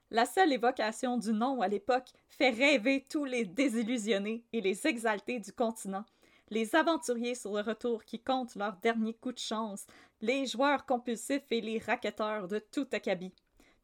[0.10, 5.40] La seule évocation du nom à l'époque fait rêver tous les désillusionnés et les exaltés
[5.40, 6.06] du continent.
[6.50, 9.88] Les aventuriers sur le retour qui comptent leur dernier coup de chance,
[10.22, 13.34] les joueurs compulsifs et les racketteurs de tout acabit.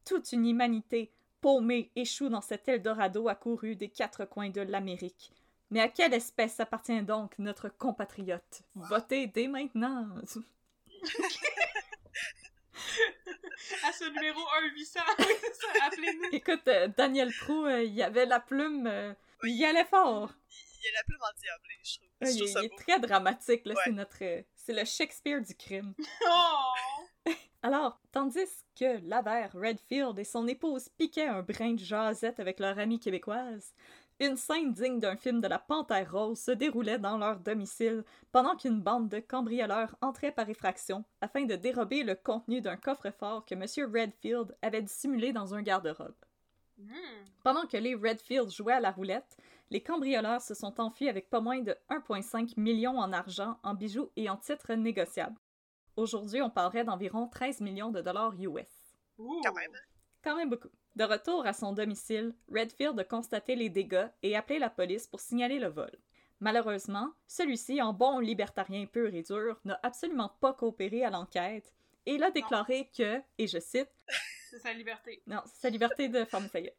[0.05, 5.31] Toute une humanité paumée échoue dans cet Eldorado accouru des quatre coins de l'Amérique.
[5.71, 8.63] Mais à quelle espèce appartient donc notre compatriote?
[8.75, 10.07] Votez dès maintenant!
[13.83, 16.29] À ce numéro 1-800, oui, c'est ça, appelez-nous.
[16.31, 20.31] Écoute, euh, Daniel Prou, euh, il avait la plume, euh, il y allait fort!
[20.81, 22.09] Il y a la plume endiablée, je trouve.
[22.21, 22.75] Ah, Je il, trouve ça il est beau.
[22.77, 23.73] très dramatique, là.
[23.75, 23.81] Ouais.
[23.83, 24.17] C'est notre.
[24.55, 25.93] C'est le Shakespeare du crime.
[26.25, 26.73] Oh!
[27.61, 32.79] Alors, tandis que Laverne Redfield et son épouse piquaient un brin de jasette avec leur
[32.79, 33.73] amie québécoise,
[34.21, 38.57] Une scène digne d'un film de la Panthère Rose se déroulait dans leur domicile pendant
[38.57, 43.55] qu'une bande de cambrioleurs entrait par effraction afin de dérober le contenu d'un coffre-fort que
[43.55, 43.63] M.
[43.93, 46.15] Redfield avait dissimulé dans un garde-robe.
[46.77, 46.91] Hmm.
[47.43, 49.37] Pendant que les Redfield jouaient à la roulette,
[49.69, 54.11] les cambrioleurs se sont enfuis avec pas moins de 1,5 million en argent, en bijoux
[54.17, 55.39] et en titres négociables.
[55.95, 58.67] Aujourd'hui, on parlerait d'environ 13 millions de dollars US.
[59.17, 59.41] Ouh.
[59.43, 59.71] Quand même.
[60.23, 60.69] Quand même beaucoup.
[60.95, 65.19] De retour à son domicile, Redfield a constaté les dégâts et appelé la police pour
[65.19, 65.91] signaler le vol.
[66.41, 71.73] Malheureusement, celui-ci, en bon libertarien pur et dur, n'a absolument pas coopéré à l'enquête
[72.05, 73.89] et il a déclaré que, et je cite,
[74.49, 75.21] C'est sa liberté.
[75.27, 76.73] non, c'est sa liberté de fermer sa gueule.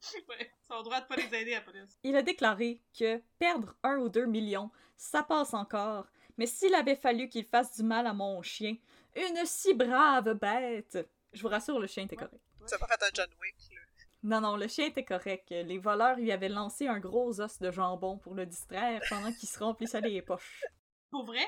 [0.28, 0.50] Ouais.
[0.66, 1.98] Son droit de pas les aider à la police.
[2.02, 6.06] Il a déclaré que perdre un ou deux millions, ça passe encore,
[6.40, 8.74] mais s'il avait fallu qu'il fasse du mal à mon chien,
[9.14, 10.96] une si brave bête.
[11.34, 12.40] Je vous rassure, le chien était correct.
[12.64, 13.80] Ça n'a pas fait un John Wick, là.
[14.22, 15.50] Non, non, le chien était correct.
[15.50, 19.50] Les voleurs lui avaient lancé un gros os de jambon pour le distraire pendant qu'il
[19.50, 20.64] se remplissait les poches.
[21.10, 21.46] Pour vrai?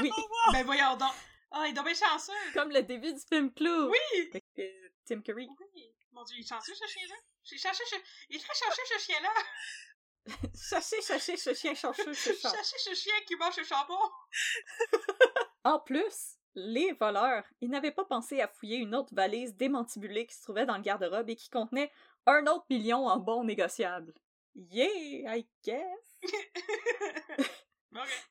[0.00, 0.10] Oui,
[0.52, 1.12] Ben voyons donc.
[1.52, 2.32] Ah, il est bien chanceux.
[2.52, 3.90] comme le début du film Clou.
[3.90, 4.28] Oui!
[4.30, 5.48] Avec euh, Tim Curry.
[5.76, 5.94] Oui.
[6.10, 7.14] Mon dieu, il est chanceux ce chien-là.
[7.44, 7.94] J'ai cherché ce...
[8.28, 9.30] Il est très chanceux ce chien-là.
[10.54, 12.50] Cherchez, cherchez ce chien chanceux, ce chat.
[12.50, 13.98] Cherchez ce chien qui mange le chambon.
[15.64, 20.34] En plus, les voleurs, ils n'avaient pas pensé à fouiller une autre valise démantibulée qui
[20.34, 21.92] se trouvait dans le garde-robe et qui contenait
[22.26, 24.12] un autre million en bons négociables.
[24.54, 26.20] Yeah, I guess.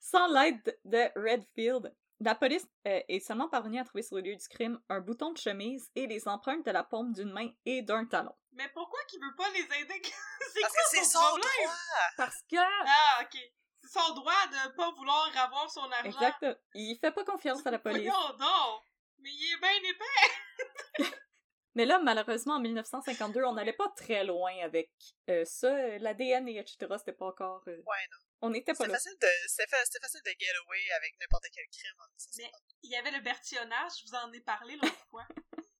[0.01, 4.35] Sans l'aide de Redfield, la police euh, est seulement parvenue à trouver sur le lieu
[4.35, 7.81] du crime un bouton de chemise et les empreintes de la paume d'une main et
[7.81, 8.33] d'un talon.
[8.53, 10.01] Mais pourquoi qu'il veut pas les aider?
[10.53, 11.43] c'est Parce quoi que c'est son problème?
[11.63, 11.75] droit!
[12.17, 12.57] Parce que...
[12.57, 13.39] Ah, ok.
[13.83, 16.05] C'est son droit de pas vouloir avoir son argent.
[16.05, 16.45] Exact.
[16.75, 18.07] Il fait pas confiance à la police.
[18.07, 18.83] Voyons donc.
[19.19, 21.15] Mais il est bien épais.
[21.75, 24.91] Mais là, malheureusement, en 1952, on n'allait pas très loin avec
[25.29, 25.97] euh, ça.
[25.99, 26.87] L'ADN et etc.
[26.97, 27.63] C'était pas encore...
[27.67, 28.17] euh, Ouais, non.
[28.41, 28.93] On n'était pas C'était là.
[28.95, 32.61] facile, de, c'était fa- c'était facile de get away avec n'importe quel crime en 1950.
[32.83, 35.27] Il y avait le bertillonnage, je vous en ai parlé l'autre fois.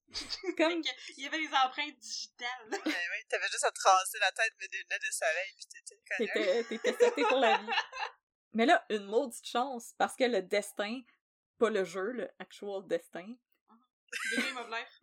[0.58, 0.82] Comme...
[1.17, 2.67] Il y avait les empreintes digitales.
[2.71, 5.67] Ouais, ouais, t'avais juste à te raser la tête, mettre des lunettes de soleil, pis
[5.67, 5.97] t'étais.
[6.17, 7.69] T'étais t'étais seté pour la vie.
[8.54, 11.02] Mais là, une maudite chance, parce que le destin,
[11.58, 13.34] pas le jeu, le actual destin,
[14.12, 15.00] The Game of Life.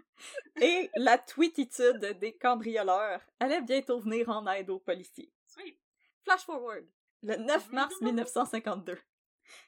[0.60, 5.32] et la tweetitude des cambrioleurs allaient bientôt venir en aide aux policiers.
[5.46, 5.80] Sweet.
[6.24, 6.86] Flash forward,
[7.22, 8.98] le 9 mars 1952.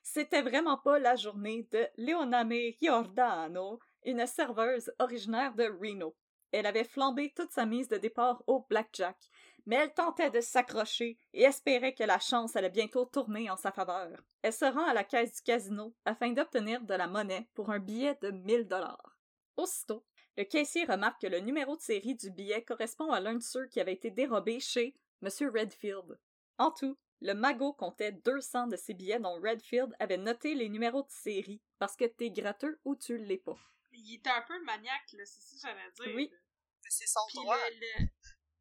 [0.03, 6.15] C'était vraiment pas la journée de Leoname Giordano, une serveuse originaire de Reno.
[6.53, 9.17] Elle avait flambé toute sa mise de départ au blackjack,
[9.67, 13.73] mais elle tentait de s'accrocher et espérait que la chance allait bientôt tourner en sa
[13.73, 14.21] faveur.
[14.43, 17.79] Elle se rend à la caisse du casino afin d'obtenir de la monnaie pour un
[17.79, 19.17] billet de 1000 dollars.
[19.57, 20.05] Aussitôt,
[20.37, 23.67] le caissier remarque que le numéro de série du billet correspond à l'un de ceux
[23.67, 25.29] qui avait été dérobé chez M.
[25.55, 26.19] Redfield.
[26.59, 31.03] En tout, le magot comptait 200 de ces billets dont Redfield avait noté les numéros
[31.03, 33.59] de série parce que t'es gratteux ou tu l'es pas.
[33.93, 36.15] Il était un peu maniaque, là, c'est ça que j'allais dire.
[36.17, 36.31] Oui.
[36.33, 37.57] Mais c'est son Puis droit.
[37.57, 38.07] le, le,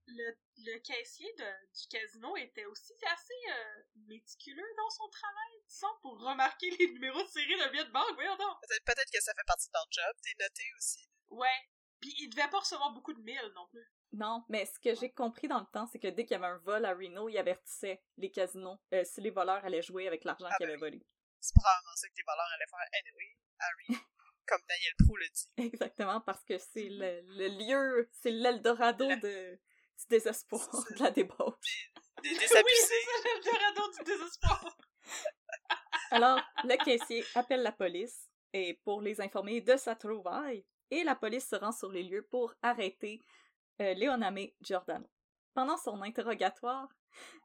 [0.08, 0.38] le,
[0.74, 6.20] le caissier de- du casino était aussi assez euh, méticuleux dans son travail, disons, pour
[6.20, 8.58] remarquer les numéros de série d'un billet de banque, voyons donc.
[8.68, 11.08] Peut-être, peut-être que ça fait partie de leur job, t'es noté aussi.
[11.30, 11.60] Ouais.
[12.02, 13.88] Puis il devait pas recevoir beaucoup de mille non plus.
[14.12, 16.48] Non, mais ce que j'ai compris dans le temps, c'est que dès qu'il y avait
[16.54, 20.24] un vol à Reno, il avertissait les casinos euh, si les voleurs allaient jouer avec
[20.24, 21.06] l'argent Ah qu'ils ben avaient volé.
[21.40, 24.02] C'est probablement ça que tes voleurs allaient faire anyway, Harry.
[24.48, 25.50] comme Daniel Prou le dit.
[25.58, 30.68] Exactement, parce que c'est le, le lieu, c'est l'Eldorado de, du désespoir,
[30.98, 31.56] de la débauche.
[32.24, 32.66] Des Oui, désabusés.
[32.78, 34.78] c'est ça, le Dorado du désespoir.
[36.12, 41.16] Alors, le caissier appelle la police et pour les informer de sa trouvaille, et la
[41.16, 43.22] police se rend sur les lieux pour arrêter
[43.82, 45.08] euh, Leoname Giordano.
[45.54, 46.88] Pendant son interrogatoire,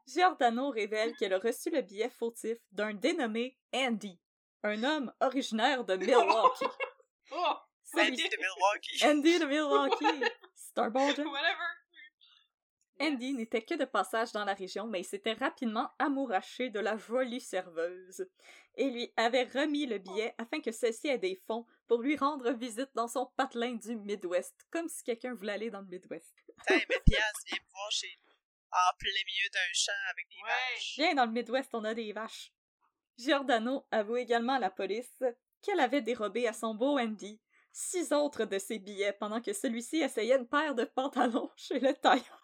[0.07, 4.19] Giordano révèle qu'elle a reçu le billet fautif d'un dénommé Andy,
[4.63, 6.65] un homme originaire de Milwaukee.
[7.31, 7.55] Oh,
[7.97, 9.03] Andy de Milwaukee.
[9.03, 10.23] Andy de Milwaukee.
[10.55, 11.23] C'est un bon gars.
[11.23, 11.84] whatever.
[12.99, 16.97] Andy n'était que de passage dans la région, mais il s'était rapidement amouraché de la
[16.97, 18.25] jolie serveuse
[18.75, 22.51] et lui avait remis le billet afin que celle-ci ait des fonds pour lui rendre
[22.51, 26.33] visite dans son patelin du Midwest, comme si quelqu'un voulait aller dans le Midwest.
[26.57, 28.19] Putain, mais piastres, viens me voir chez
[28.71, 30.75] en plein milieu d'un champ avec des Ouais.
[30.75, 30.93] vaches.
[30.97, 32.51] Viens dans le Midwest, on a des vaches.
[33.17, 35.23] Giordano avoue également à la police
[35.61, 37.39] qu'elle avait dérobé à son beau Andy
[37.71, 41.93] six autres de ses billets pendant que celui-ci essayait une paire de pantalons chez le
[41.93, 42.43] tailleur.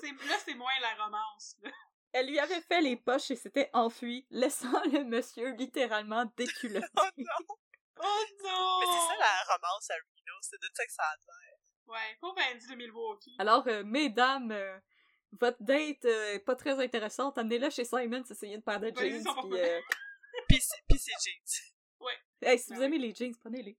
[0.00, 1.56] C'est, là, c'est moins la romance.
[1.62, 1.70] Là.
[2.12, 6.86] Elle lui avait fait les poches et s'était enfuie, laissant le monsieur littéralement déculotté.
[6.96, 7.56] Oh non!
[8.02, 8.80] Oh non!
[8.80, 11.58] Mais c'est ça la romance à Reno, c'est de ça que ça a l'air.
[11.86, 13.36] Ouais, pauvre Andy de Milwaukee.
[13.38, 14.78] Alors, euh, mesdames, euh,
[15.32, 19.10] votre date euh, est pas très intéressante, amenez-la chez Simon, s'essayer de paire de Ouais,
[19.10, 19.60] jeans, puis...
[19.60, 19.80] euh,
[20.48, 21.72] Pis c'est jeans.
[22.42, 23.76] Hey, si Ben vous aimez les jeans, prenez-les.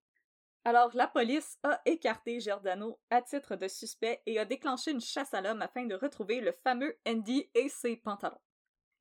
[0.64, 5.34] Alors, la police a écarté Giordano à titre de suspect et a déclenché une chasse
[5.34, 8.40] à l'homme afin de retrouver le fameux Andy et ses pantalons.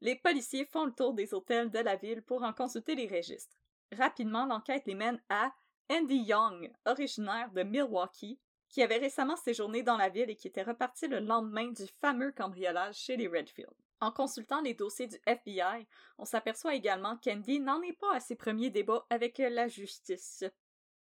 [0.01, 3.59] Les policiers font le tour des hôtels de la ville pour en consulter les registres.
[3.93, 5.53] Rapidement, l'enquête les mène à
[5.91, 10.63] Andy Young, originaire de Milwaukee, qui avait récemment séjourné dans la ville et qui était
[10.63, 13.75] reparti le lendemain du fameux cambriolage chez les Redfield.
[14.01, 18.37] En consultant les dossiers du FBI, on s'aperçoit également qu'Andy n'en est pas à ses
[18.37, 20.45] premiers débats avec la justice.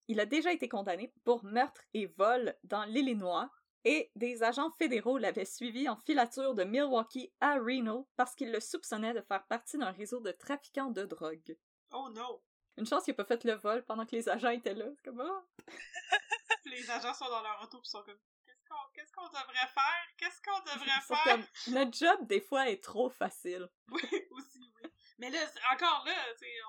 [0.08, 3.50] Il a déjà été condamné pour meurtre et vol dans l'Illinois,
[3.84, 8.60] et des agents fédéraux l'avaient suivi en filature de Milwaukee à Reno parce qu'ils le
[8.60, 11.58] soupçonnaient de faire partie d'un réseau de trafiquants de drogue.
[11.92, 12.44] Oh no!
[12.78, 14.86] Une chance qu'il n'a pas fait le vol pendant que les agents étaient là.
[14.96, 15.46] C'est comme, ah!
[16.66, 20.08] Les agents sont dans leur auto pis sont comme Qu'est-ce qu'on qu'est-ce qu'on devrait faire?
[20.18, 21.24] Qu'est-ce qu'on devrait faire?
[21.24, 23.68] comme, notre job, des fois, est trop facile.
[23.92, 24.91] Oui, aussi, oui.
[25.22, 25.40] Mais là,
[25.72, 26.14] encore là,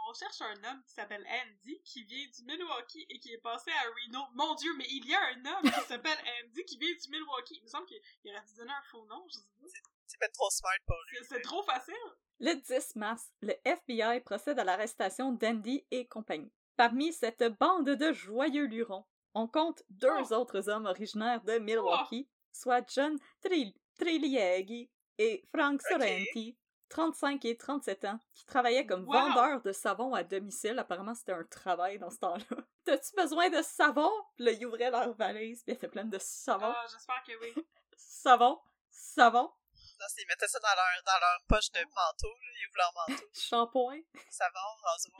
[0.08, 3.70] on cherche un homme qui s'appelle Andy, qui vient du Milwaukee et qui est passé
[3.70, 4.20] à Reno.
[4.34, 7.56] Mon Dieu, mais il y a un homme qui s'appelle Andy qui vient du Milwaukee.
[7.56, 7.98] Il me semble qu'il
[8.30, 9.66] aurait dû donner un faux nom, je sais pas.
[10.06, 11.18] C'est pas trop smart pour lui.
[11.26, 11.94] C'est- trop facile.
[12.40, 16.52] Le 10 mars, le FBI procède à l'arrestation d'Andy et compagnie.
[16.76, 22.86] Parmi cette bande de joyeux lurons, on compte deux autres hommes originaires de Milwaukee, soit
[22.90, 26.58] John Tri- Trilieghi et Frank Sorrenti,
[26.92, 29.12] 35 et 37 ans, qui travaillaient comme Wow!
[29.12, 30.78] vendeurs de savon à domicile.
[30.78, 32.44] Apparemment, c'était un travail dans ce temps-là.
[32.84, 34.10] T'as-tu besoin de savon?
[34.36, 36.66] Puis là, ils ouvraient leur valise, puis elle était pleine de savon.
[36.74, 37.54] Ah, j'espère que oui.
[37.96, 42.52] Savon, savon, Non, ils mettaient ça dans leur, dans leur poche de manteau, là.
[42.60, 43.24] Ils ouvrent leur manteau.
[43.32, 44.00] shampoing.
[44.30, 45.18] Savon, rasoir.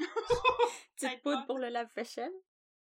[0.97, 2.33] petite poudre pour le lave-vaisselle.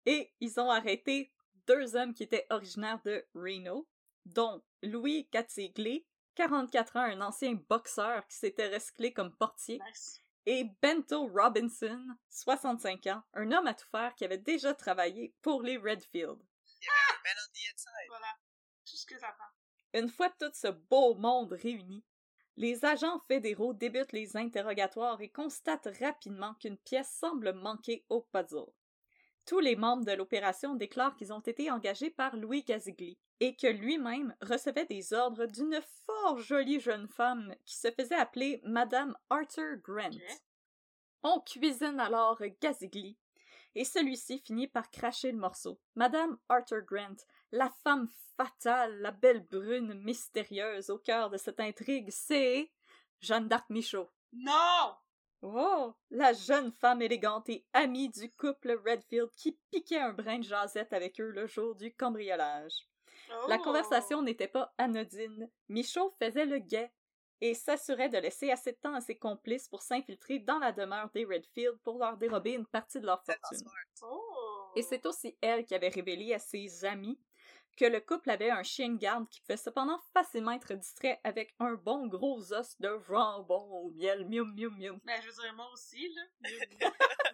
[0.06, 1.32] Et ils ont arrêté
[1.66, 3.88] deux hommes qui étaient originaires de Reno,
[4.26, 10.20] dont Louis Catsigli, 44 ans, un ancien boxeur qui s'était recyclé comme portier, Nice.
[10.46, 15.62] et Bento Robinson, 65 ans, un homme à tout faire qui avait déjà travaillé pour
[15.62, 16.38] les Redfield.
[16.38, 18.08] Man on the inside.
[18.08, 18.26] Voilà.
[18.88, 19.98] Tout ce que ça prend.
[19.98, 22.04] Une fois tout ce beau monde réuni,
[22.56, 28.70] les agents fédéraux débutent les interrogatoires et constatent rapidement qu'une pièce semble manquer au puzzle.
[29.46, 33.66] Tous les membres de l'opération déclarent qu'ils ont été engagés par Louis Gazigli et que
[33.66, 39.76] lui-même recevait des ordres d'une fort jolie jeune femme qui se faisait appeler Madame Arthur
[39.82, 40.18] Grant.
[41.22, 43.16] On cuisine alors Gazigli
[43.74, 45.80] et celui-ci finit par cracher le morceau.
[45.94, 47.16] Madame Arthur Grant,
[47.50, 52.70] la femme fatale, la belle brune mystérieuse au cœur de cette intrigue, c'est
[53.20, 54.08] Jeanne d'Arc Michaud.
[54.32, 54.94] Non!
[55.42, 60.44] Oh, la jeune femme élégante et amie du couple Redfield qui piquait un brin de
[60.44, 62.88] jasette avec eux le jour du cambriolage.
[63.48, 63.62] La Oh!
[63.62, 65.50] conversation n'était pas anodine.
[65.68, 66.92] Michaud faisait le guet
[67.40, 71.10] et s'assurait de laisser assez de temps à ses complices pour s'infiltrer dans la demeure
[71.10, 73.68] des Redfield pour leur dérober une partie de leur fortune.
[74.02, 74.70] Oh!
[74.76, 77.18] Et c'est aussi elle qui avait révélé à ses amis
[77.76, 81.54] que le couple avait un chien de garde qui pouvait cependant facilement être distrait avec
[81.58, 85.00] un bon gros os de jambon au miel, mium mium mium.
[85.04, 86.22] Ben, je veux dire, moi aussi, là.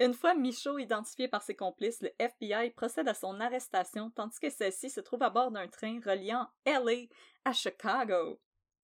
[0.00, 4.50] Une fois Michaud identifié par ses complices, le FBI procède à son arrestation tandis que
[4.50, 7.06] celle-ci se trouve à bord d'un train reliant LA
[7.44, 8.40] à Chicago.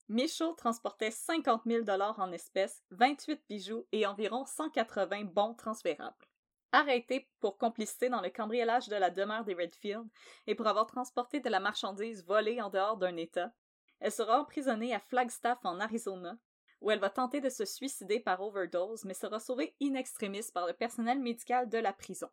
[0.09, 6.27] Michaud transportait 50 000 en espèces, 28 bijoux et environ 180 bons transférables.
[6.73, 10.07] Arrêtée pour complicité dans le cambriolage de la demeure des Redfield
[10.47, 13.53] et pour avoir transporté de la marchandise volée en dehors d'un État,
[13.99, 16.39] elle sera emprisonnée à Flagstaff en Arizona,
[16.81, 20.67] où elle va tenter de se suicider par overdose, mais sera sauvée in extremis par
[20.67, 22.31] le personnel médical de la prison.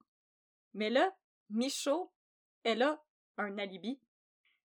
[0.74, 1.14] Mais là,
[1.50, 2.12] Michaud,
[2.64, 3.04] elle a
[3.38, 4.00] un alibi.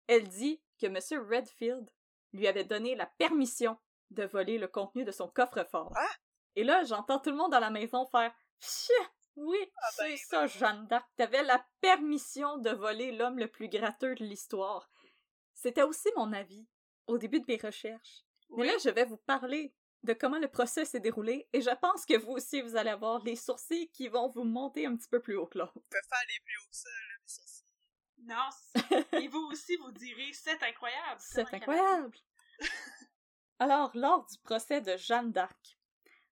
[0.06, 1.26] Elle dit que M.
[1.28, 1.90] Redfield
[2.32, 3.78] lui avait donné la permission
[4.10, 5.92] de voler le contenu de son coffre-fort.
[5.96, 6.16] Ah!
[6.56, 8.34] Et là, j'entends tout le monde dans la maison faire
[9.36, 11.08] oui, Ah ben, c'est ça, Jeanne d'Arc.
[11.16, 14.90] T'avais la permission de voler l'homme le plus gratteux de l'histoire.
[15.54, 16.66] C'était aussi mon avis
[17.06, 18.24] au début de mes recherches.
[18.50, 18.66] Mais Oui.
[18.66, 19.74] là, je vais vous parler
[20.04, 23.22] de comment le procès s'est déroulé et je pense que vous aussi, vous allez avoir
[23.24, 25.72] les sourcils qui vont vous monter un petit peu plus haut que l'autre.
[25.76, 27.64] On peut faire les plus hauts que ça, là, sourcils.
[28.20, 31.20] Non, et vous aussi, vous direz, c'est incroyable.
[31.20, 32.16] C'est incroyable!
[33.60, 35.78] Alors, lors du procès de Jeanne d'Arc,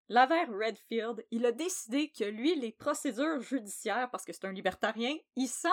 [0.09, 5.15] l'avère Redfield, il a décidé que lui, les procédures judiciaires, parce que c'est un libertarien,
[5.35, 5.69] il s'en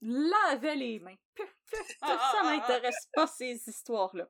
[0.00, 1.16] lavait les mains.
[1.34, 2.44] Puf, puf, puf, ah, ça ah, ah.
[2.44, 4.28] m'intéresse pas ces histoires-là.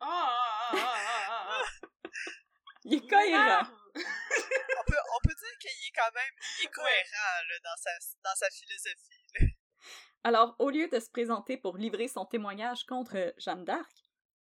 [0.00, 1.62] Ah, ah, ah, ah.
[2.84, 3.66] Il est cohérent.
[3.96, 7.90] On peut, on peut dire qu'il est quand même il est cohérent là, dans, sa,
[8.22, 9.24] dans sa philosophie.
[9.40, 9.46] là.
[10.24, 13.90] Alors, au lieu de se présenter pour livrer son témoignage contre Jeanne d'Arc,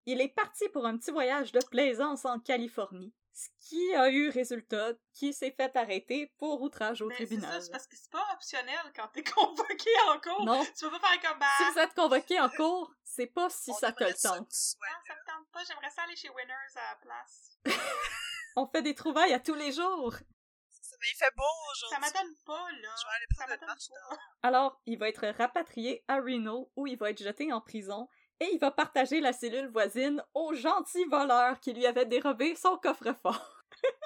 [0.07, 4.31] il est parti pour un petit voyage de plaisance en Californie, ce qui a eu
[4.31, 7.63] résultat qu'il s'est fait arrêter pour outrage au Mais ça, tribunal.
[7.63, 10.45] c'est parce que c'est pas optionnel quand t'es convoqué en cours.
[10.45, 11.47] Non, Tu peux pas faire comme bah.
[11.59, 14.51] si vous êtes convoqué en cours, c'est pas si On ça te ça tente.
[14.53, 17.59] sois Non, ça me tente pas, j'aimerais ça aller chez Winners à la place.
[18.57, 20.15] On fait des trouvailles à tous les jours.
[20.15, 22.01] Ça, mais il fait beau Ça aujourd'hui.
[22.01, 22.95] m'adonne pas, là.
[23.01, 24.17] Je vais aller Ça prendre marche pas.
[24.43, 28.09] Alors, il va être rapatrié à Reno, où il va être jeté en prison,
[28.41, 32.79] et il va partager la cellule voisine au gentil voleur qui lui avait dérobé son
[32.79, 33.63] coffre-fort.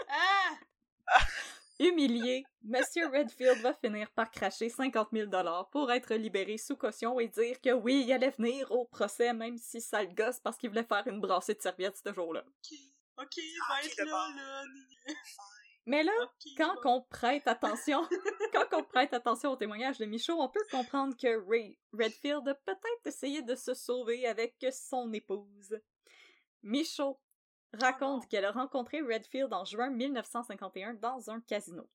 [0.08, 0.50] Ah!
[1.78, 5.30] Humilié, Monsieur Redfield va finir par cracher 50 000
[5.70, 9.58] pour être libéré sous caution et dire que oui, il allait venir au procès, même
[9.58, 12.42] si ça le gosse parce qu'il voulait faire une brassée de serviettes ce jour-là.
[12.46, 12.78] Ok,
[13.18, 14.28] ok, il Ah, va ok, être là, d'abord.
[14.36, 14.62] là.
[15.88, 16.12] Mais là,
[16.56, 16.90] quand bon.
[16.96, 18.00] on prête attention,
[18.52, 22.54] quand on prête attention au témoignage de Michaud, on peut comprendre que Ray Redfield a
[22.54, 25.78] peut-être essayé de se sauver avec son épouse.
[26.62, 27.20] Michaud
[27.78, 28.26] raconte Oh.
[28.28, 31.88] qu'elle a rencontré Redfield en juin 1951 dans un casino.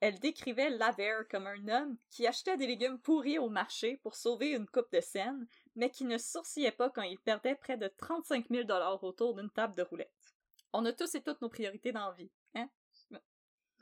[0.00, 4.52] Elle décrivait Laver comme un homme qui achetait des légumes pourris au marché pour sauver
[4.52, 5.46] une coupe de scène,
[5.76, 8.70] mais qui ne sourcillait pas quand il perdait près de 35 000
[9.02, 10.34] autour d'une table de roulette.
[10.72, 12.68] On a tous et toutes nos priorités dans la vie, hein?
[13.10, 13.18] Ouais,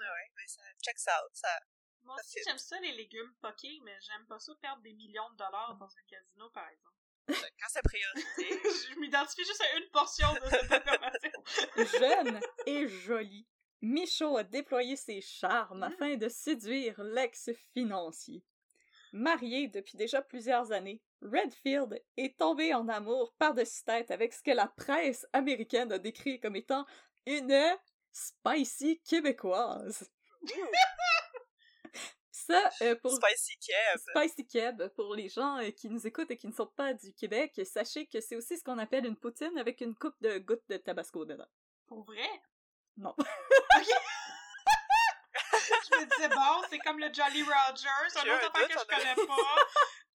[0.05, 1.31] ouais, mais ça checks out.
[1.33, 1.49] Ça...
[2.03, 5.37] Moi aussi, j'aime ça, les légumes poqués, mais j'aime pas ça perdre des millions de
[5.37, 6.97] dollars dans un casino, par exemple.
[7.29, 11.99] Quand c'est priorité, je m'identifie juste à une portion de cette information.
[11.99, 13.47] jeune et jolie.
[13.81, 18.43] Michaud a déployé ses charmes afin de séduire l'ex-financier.
[19.12, 24.51] Marié depuis déjà plusieurs années, Redfield est tombé en amour par-dessus tête avec ce que
[24.51, 26.85] la presse américaine a décrit comme étant
[27.26, 27.76] une
[28.12, 30.11] spicy québécoise.
[32.49, 34.01] Ça, euh, pour Spicy Keb.
[34.17, 37.13] Spicy Keb, pour les gens euh, qui nous écoutent et qui ne sont pas du
[37.13, 40.67] Québec, sachez que c'est aussi ce qu'on appelle une poutine avec une coupe de gouttes
[40.69, 41.49] de tabasco dedans.
[41.87, 42.29] Pour vrai?
[42.97, 43.15] Non.
[45.91, 48.83] Je me disais, bon, c'est comme le Jolly Rogers, un autre affaire que je on
[48.83, 48.85] a-
[49.15, 49.37] connais pas.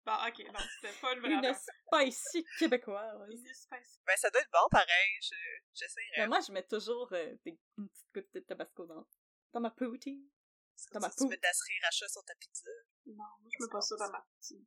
[0.06, 3.22] Bon, ok, non, c'était pas une vraie Une spicy québécoise.
[3.32, 4.02] Une espèce.
[4.06, 5.18] Ben, ça doit être bon pareil.
[5.22, 5.34] Je...
[5.74, 6.14] J'essayerais.
[6.18, 9.08] Mais moi, je mets toujours euh, des- une petite goutte de tabasco dans,
[9.54, 10.28] dans ma poutine.
[10.76, 12.69] C'est dans comme ma si tu mets de la sriracha sur ta pizza.
[13.05, 14.65] Non, moi, je mets pas ça dans ma poutine.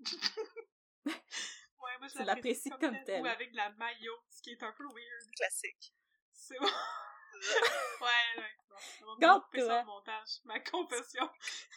[1.06, 3.04] ouais, moi, je Tu l'apprécies comme telle.
[3.04, 3.22] telle.
[3.22, 5.30] Ou avec de la mayo, ce qui est un peu weird.
[5.36, 5.94] Classique.
[6.32, 6.66] C'est bon.
[8.00, 8.56] ouais, ouais.
[9.00, 9.84] Bon, Garde-toi.
[9.84, 10.40] montage.
[10.44, 11.28] Ma confession.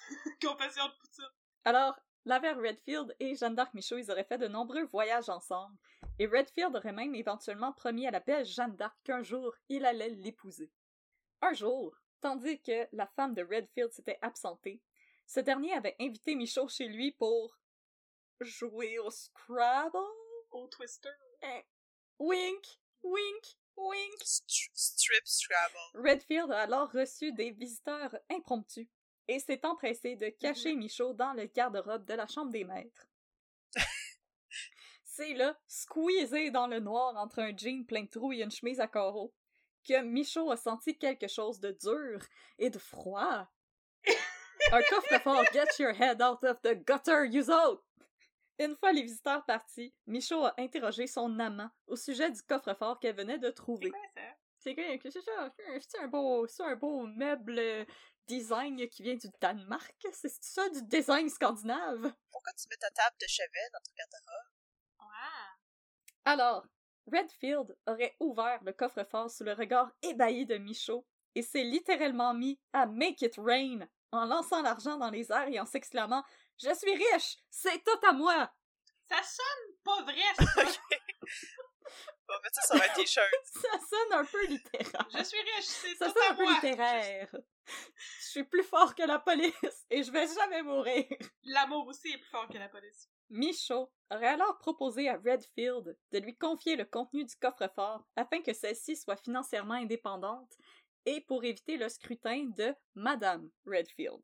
[0.42, 1.26] confession de poutine.
[1.66, 5.78] Alors, Laverne Redfield et Jeanne d'Arc Michaud, ils auraient fait de nombreux voyages ensemble.
[6.20, 10.10] Et Redfield aurait même éventuellement promis à la belle Jeanne d'Arc qu'un jour, il allait
[10.10, 10.72] l'épouser.
[11.42, 14.82] Un jour, tandis que la femme de Redfield s'était absentée,
[15.26, 17.58] ce dernier avait invité Michaud chez lui pour
[18.42, 19.98] jouer au Scrabble?
[20.52, 21.10] Au Twister.
[21.42, 21.64] Eh,
[22.20, 22.66] Wink,
[23.04, 23.44] wink,
[23.76, 24.22] wink.
[24.24, 26.08] Stri- Strip Scrabble.
[26.10, 28.88] Redfield a alors reçu des visiteurs impromptus
[29.28, 33.08] et s'est empressé de cacher Michaud dans le garde-robe de la chambre des maîtres.
[35.04, 38.80] C'est là, squeezé dans le noir entre un jean plein de trous et une chemise
[38.80, 39.34] à carreaux,
[39.88, 42.20] que Michaud a senti quelque chose de dur
[42.60, 43.48] et de froid.
[44.72, 47.84] un coffre-fort Get your head out of the gutter, you out!
[48.60, 53.16] Une fois les visiteurs partis, Michaud a interrogé son amant au sujet du coffre-fort qu'elle
[53.16, 53.90] venait de C'est trouver.
[53.92, 54.22] quoi ça?
[54.60, 54.76] C'est
[55.12, 57.86] c'est ça, c'est un beau, c'est un beau meuble euh,
[58.28, 59.96] design qui vient du Danemark?
[60.12, 62.12] C'est ça du design scandinave?
[62.32, 65.08] Pourquoi tu mets ta table de chevet dans ton garde-robe?
[65.08, 65.56] Ouais.
[66.26, 66.66] Alors,
[67.12, 71.06] Redfield aurait ouvert le coffre-fort sous le regard ébahi de Michaud
[71.36, 75.60] et s'est littéralement mis à make it rain en lançant l'argent dans les airs et
[75.60, 76.24] en s'exclamant
[76.58, 78.52] Je suis riche, c'est tout à moi.
[79.10, 80.64] Ça sonne pas vrai, ça.
[82.30, 83.30] On va mettre ça sur un t-shirt.
[83.46, 85.06] Ça sonne un peu littéral.
[85.18, 86.54] Je suis riche, c'est Ça tout sonne à un peu moi.
[86.56, 87.36] littéraire.
[87.68, 91.06] Je suis plus fort que la police et je vais jamais mourir.
[91.44, 93.10] L'amour aussi est plus fort que la police.
[93.30, 98.54] Michaud aurait alors proposé à Redfield de lui confier le contenu du coffre-fort afin que
[98.54, 100.58] celle-ci soit financièrement indépendante
[101.06, 104.22] et pour éviter le scrutin de Madame Redfield.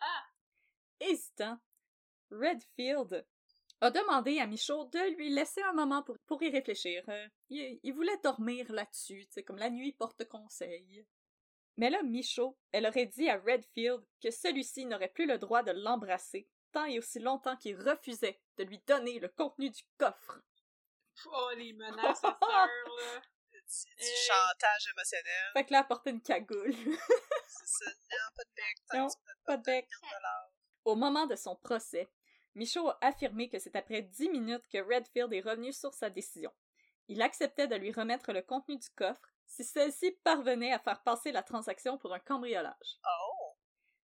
[0.00, 0.24] Ah.
[1.00, 1.58] Hésitant,
[2.30, 3.26] Redfield
[3.80, 7.02] a demandé à Michaud de lui laisser un moment pour, pour y réfléchir.
[7.08, 11.06] Euh, il, il voulait dormir là-dessus, comme la nuit porte conseil.
[11.76, 15.72] Mais là, Michaud, elle aurait dit à Redfield que celui-ci n'aurait plus le droit de
[15.72, 20.40] l'embrasser tant et aussi longtemps qu'il refusait de lui donner le contenu du coffre.
[21.26, 22.68] Oh, les menaces à là.
[23.66, 24.16] C'est du Hey.
[24.26, 25.50] chantage émotionnel.
[25.52, 26.72] Fait que là, elle portait une cagoule.
[27.46, 27.90] C'est ça.
[27.90, 28.76] Non, pas de bec.
[28.94, 29.08] Non,
[29.44, 29.88] pas de bec.
[30.00, 30.50] 40 dollars.
[30.84, 32.10] Au moment de son procès,
[32.54, 36.52] Michaud a affirmé que c'est après dix minutes que Redfield est revenu sur sa décision.
[37.06, 41.30] il acceptait de lui remettre le contenu du coffre si celle-ci parvenait à faire passer
[41.32, 42.98] la transaction pour un cambriolage.
[43.04, 43.39] Oh!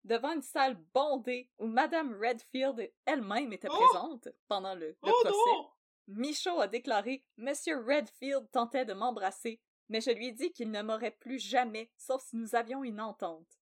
[0.07, 3.75] Devant une salle bondée où Madame Redfield elle-même était Oh!
[3.75, 5.69] présente pendant le, le Oh procès, non!
[6.07, 10.81] Michaud a déclaré Monsieur Redfield tentait de m'embrasser, mais je lui ai dit qu'il ne
[10.81, 13.59] m'aurait plus jamais, sauf si nous avions une entente.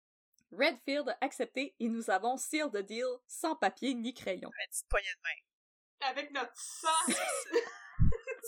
[0.52, 4.52] Redfield a accepté et nous avons seal the deal sans papier ni crayon.
[4.60, 6.10] Une petite poignée de main.
[6.12, 6.90] Avec notre sang!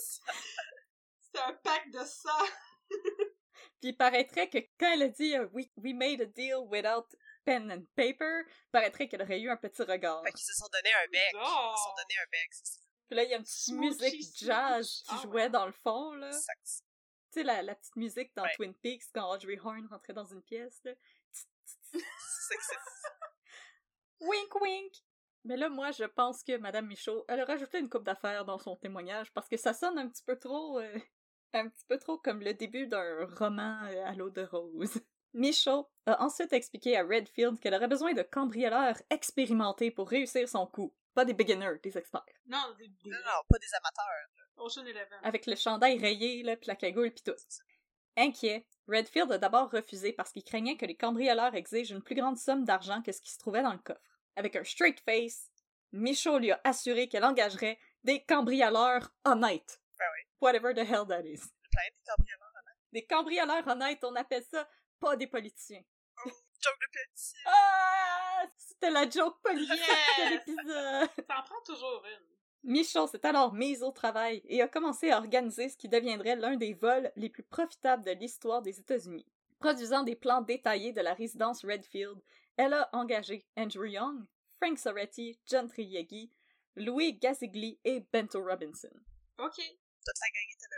[1.20, 2.46] C'est un pack de sang!
[3.80, 7.06] Puis il paraîtrait que quand elle a dit euh, we, we made a deal without
[7.44, 10.22] pen and paper, paraîtrait qu'elle aurait eu un petit regard.
[10.24, 11.32] Fait qu'ils se sont donné un bec.
[11.34, 11.40] Non.
[11.40, 12.80] Ils se sont donné un bec, c'est ça.
[13.08, 15.50] Puis là, il y a une petite musique jazz qui Ah, jouait ouais.
[15.50, 16.30] dans le fond, là.
[16.30, 16.82] Tu
[17.30, 18.52] sais, la, la petite musique dans Ouais.
[18.56, 20.92] Twin Peaks quand Audrey Horn rentrait dans une pièce, là.
[24.20, 24.92] Wink wink!
[25.44, 28.58] Mais là, moi, je pense que Madame Michaud, elle a rajouté une coupe d'affaires dans
[28.58, 30.98] son témoignage parce que ça sonne un petit peu trop, euh,
[31.52, 35.00] un petit peu trop comme le début d'un roman euh, à l'eau de rose.
[35.34, 40.66] Michaud a ensuite expliqué à Redfield qu'elle aurait besoin de cambrioleurs expérimentés pour réussir son
[40.66, 40.94] coup.
[41.14, 42.24] Pas des beginners, des experts.
[42.46, 44.28] Non, des, des Non, non, pas des amateurs.
[44.56, 45.18] Ocean Eleven.
[45.22, 47.36] Avec le chandail rayé, là, puis la cagoule, puis tout.
[48.16, 52.36] Inquiet, Redfield a d'abord refusé parce qu'il craignait que les cambrioleurs exigent une plus grande
[52.36, 54.00] somme d'argent que ce qui se trouvait dans le coffre.
[54.34, 55.50] Avec un straight face,
[55.92, 59.80] Michaud lui a assuré qu'elle engagerait des cambrioleurs honnêtes.
[60.40, 61.40] Whatever the hell that is.
[61.70, 62.48] Plein de cambrioleurs.
[62.92, 64.68] Des cambrioleurs honnêtes, on appelle ça
[65.00, 65.82] pas des politiciens.
[66.24, 67.36] Joke de petit.
[67.46, 68.46] Ah!
[68.56, 71.26] C'était la joke politique de l'épisode!
[71.28, 72.72] T'en prends toujours une.
[72.72, 76.56] Michaud s'est alors mise au travail et a commencé à organiser ce qui deviendrait l'un
[76.56, 79.26] des vols les plus profitables de l'histoire des États-Unis.
[79.60, 82.20] Produisant des plans détaillés de la résidence Redfield,
[82.56, 84.24] elle a engagé Andrew Young,
[84.60, 86.32] Frank Soretti, John Triegi,
[86.76, 88.90] Louis Gazigli et Bento Robinson.
[89.38, 89.60] Ok.
[90.08, 90.76] Toute la gang était là.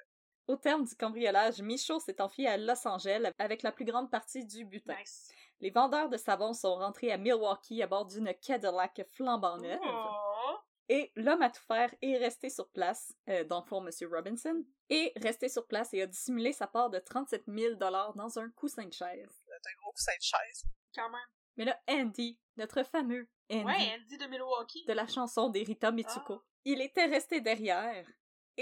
[0.48, 4.44] Au terme du cambriolage, Michaud s'est enfui à Los Angeles avec la plus grande partie
[4.44, 4.96] du butin.
[4.98, 5.30] Nice.
[5.60, 9.78] Les vendeurs de savon sont rentrés à Milwaukee à bord d'une Cadillac flambant neuve.
[9.84, 10.56] Oh.
[10.88, 13.90] Et l'homme à tout faire est resté sur place, euh, dans le fond, M.
[14.12, 18.50] Robinson, est resté sur place et a dissimulé sa part de 37 000 dans un
[18.50, 19.30] coussin de chaise.
[19.46, 20.64] C'est un gros coussin de chaise.
[20.92, 21.20] Quand même.
[21.56, 24.84] Mais là, Andy, notre fameux Andy Ouais, Andy de Milwaukee.
[24.86, 28.04] de la chanson d'Erita Mitsuko, il était resté derrière.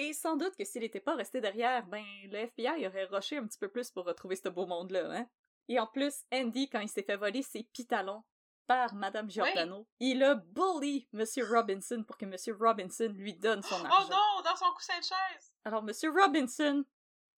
[0.01, 3.46] Et sans doute que s'il n'était pas resté derrière, ben, le FBI aurait rushé un
[3.46, 5.26] petit peu plus pour retrouver ce beau monde-là, hein.
[5.68, 8.22] Et en plus, Andy, quand il s'est fait voler ses pitalons
[8.68, 13.74] par Madame Giordano, il a bully Monsieur Robinson pour que Monsieur Robinson lui donne son
[13.82, 14.09] Oh argent.
[14.09, 15.53] non, dans son coussin de chaise.
[15.64, 16.84] Alors, Monsieur Robinson,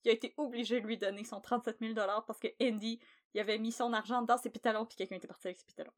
[0.04, 1.94] il a été obligé de lui donner son 37 000
[2.26, 3.00] parce que Andy,
[3.32, 5.94] il avait mis son argent dans ses pitalons puis quelqu'un était parti avec ses pitalons.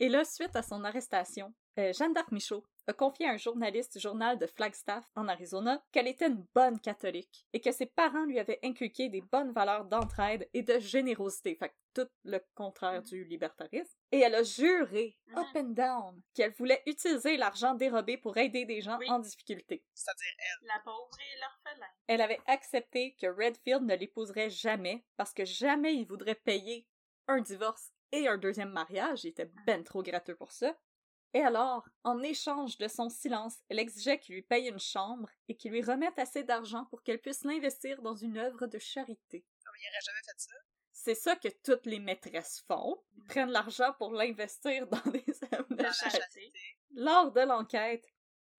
[0.00, 3.94] Et là, suite à son arrestation, euh, Jeanne d'Arc Michaud a confié à un journaliste
[3.94, 8.24] du journal de Flagstaff, en Arizona, qu'elle était une bonne catholique et que ses parents
[8.24, 13.02] lui avaient inculqué des bonnes valeurs d'entraide et de générosité, fait que tout le contraire
[13.02, 13.98] du libertarisme.
[14.12, 15.38] Et elle a juré, Mhm.
[15.38, 19.10] up and down, qu'elle voulait utiliser l'argent dérobé pour aider des gens Oui.
[19.10, 19.82] en difficulté.
[19.94, 20.68] C'est-à-dire elle.
[20.68, 21.86] La pauvre et l'orphelin.
[22.06, 26.86] Elle avait accepté que Redfield ne l'épouserait jamais parce que jamais il voudrait payer
[27.26, 29.24] un divorce et un deuxième mariage.
[29.24, 30.76] Il était ben trop gratteux pour ça.
[31.36, 35.54] Et alors, en échange de son silence, elle exigeait qu'il lui paye une chambre et
[35.54, 39.44] qu'il lui remette assez d'argent pour qu'elle puisse l'investir dans une œuvre de charité.
[39.44, 40.54] Mais il aurait jamais fait ça.
[40.92, 43.04] C'est ça que toutes les maîtresses font.
[43.18, 46.54] Ils prennent l'argent pour l'investir dans des œuvres de charité.
[46.94, 48.10] Lors de l'enquête,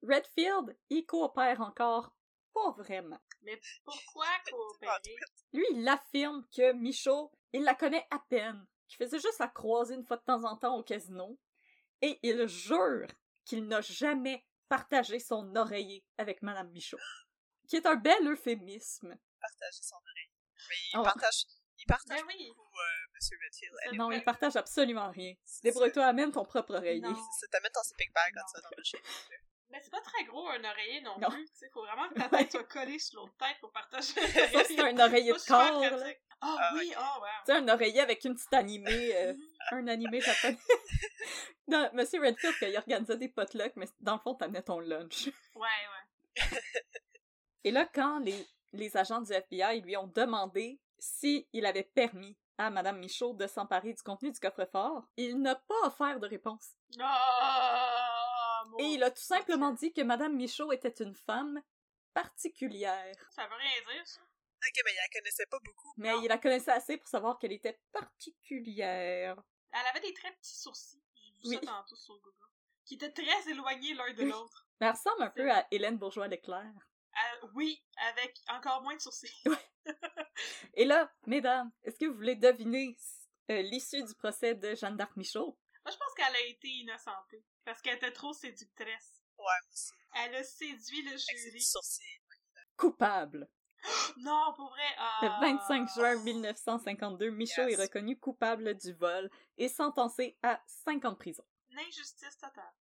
[0.04, 2.14] Redfield y coopère encore
[2.54, 3.20] pas vraiment.
[3.42, 5.16] Mais pourquoi coopérer?
[5.52, 9.96] Lui, il affirme que Michaud, il la connaît à peine, qu'il faisait juste la croiser
[9.96, 11.40] une fois de temps en temps au casino,
[12.02, 13.08] et il jure
[13.45, 16.98] qu'il n'a jamais partagé son oreiller avec Madame Michaud.
[17.68, 19.18] Qui est un bel euphémisme.
[19.41, 20.32] Partager son oreille.
[20.70, 21.04] Mais il Oh.
[21.04, 21.45] partage,
[21.80, 22.48] il partage Ben oui.
[22.56, 23.98] beaucoup, euh, Monsieur Redfield.
[23.98, 25.34] Non, il partage absolument rien.
[25.64, 27.02] Débrouille-toi, amène ton propre oreiller.
[27.39, 28.45] C'est t'amènes ton sleeping bag quand Non.
[28.48, 28.98] tu vas dans le chez
[29.70, 31.30] Mais c'est pas très gros un oreiller non, Non.
[31.30, 31.45] plus.
[31.51, 34.13] Tu sais, faut vraiment que ta tête soit collée sur l'autre tête pour partager
[34.53, 35.84] Ça, c'est un oreiller de corps.
[36.39, 37.26] Ah Ah, oui, oh wow.
[37.45, 39.34] Tu sais, un oreiller avec une petite animée, euh,
[39.72, 40.57] un animé japonais.
[41.68, 45.28] non, Monsieur Redfield, quand il organisait des potlucks, mais dans le fond, t'amenais ton lunch.
[45.55, 46.43] Ouais, ouais.
[47.63, 52.70] Et là, quand les, les agents du FBI lui ont demandé s'il avait permis à
[52.70, 56.70] Madame Michaud de s'emparer du contenu du coffre-fort, il n'a pas offert de réponse.
[56.99, 58.07] Ah, mon
[58.80, 61.62] Et il a tout simplement dit que Madame Michaud était une femme
[62.14, 63.16] particulière.
[63.32, 64.22] Ça veut rien dire, ça.
[64.22, 65.94] Ok, mais il la connaissait pas beaucoup.
[65.98, 66.22] Mais Non.
[66.24, 69.36] il la connaissait assez pour savoir qu'elle était particulière.
[69.72, 71.04] Elle avait des très petits sourcils.
[71.16, 71.56] J'ai vu Oui.
[71.56, 72.34] ça tantôt sur Google.
[72.86, 74.66] Qui étaient très éloignés l'un de l'autre.
[74.80, 76.74] Mais elle ressemble un peu à Hélène Bourgeois-Leclerc.
[77.14, 79.44] Elle oui, avec encore moins de sourcils.
[80.76, 82.96] Et là, mesdames, est-ce que vous voulez deviner
[83.52, 85.58] euh, l'issue du procès de Jeanne d'Arc Michaud?
[85.86, 87.44] Moi, je pense qu'elle a été innocentée.
[87.68, 89.22] Parce qu'elle était trop séductrice.
[89.38, 89.91] Ouais, moi aussi.
[90.24, 91.65] Elle a séduit le jury.
[92.78, 93.49] Coupable.
[94.20, 94.84] Non, pour vrai.
[94.97, 95.20] ah.
[95.22, 97.78] Le 25 juin 1952, Michaud Yes.
[97.78, 101.43] est reconnu coupable du vol et sentencé à 5 ans de prison.
[101.70, 102.74] Une injustice totale.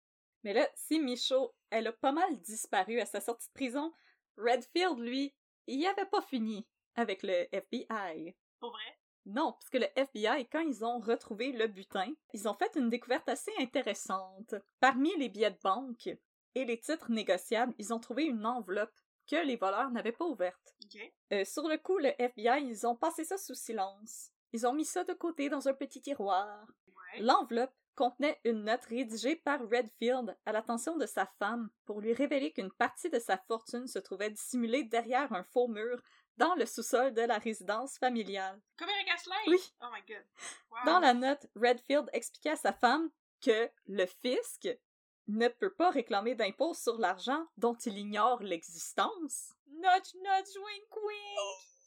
[0.43, 3.93] Mais là, si Michaud, elle a pas mal disparu à sa sortie de prison,
[4.37, 5.35] Redfield, lui,
[5.67, 6.65] il avait pas fini
[6.95, 8.35] avec le FBI.
[8.59, 8.96] Pour vrai?
[9.27, 12.89] Non, parce que le FBI, quand ils ont retrouvé le butin, ils ont fait une
[12.89, 14.55] découverte assez intéressante.
[14.79, 16.09] Parmi les billets de banque
[16.55, 18.97] et les titres négociables, ils ont trouvé une enveloppe
[19.29, 20.75] que les voleurs n'avaient pas ouverte.
[21.33, 24.31] Euh, sur le coup, le FBI, ils ont passé ça sous silence.
[24.53, 26.65] Ils ont mis ça de côté dans un petit tiroir.
[26.87, 27.19] Ouais.
[27.19, 32.53] L'enveloppe contenait une note rédigée par Redfield à l'attention de sa femme pour lui révéler
[32.53, 36.01] qu'une partie de sa fortune se trouvait dissimulée derrière un faux mur
[36.37, 38.59] dans le sous-sol de la résidence familiale.
[38.77, 39.35] Comme Eric Asselin?
[39.47, 39.73] Oui.
[39.81, 40.25] Oh my god.
[40.71, 40.85] Wow.
[40.85, 43.09] Dans la note, Redfield expliquait à sa femme
[43.41, 44.67] que le fisc
[45.27, 49.53] ne peut pas réclamer d'impôts sur l'argent dont il ignore l'existence.
[49.67, 51.39] Nudge, nudge, wink, wink.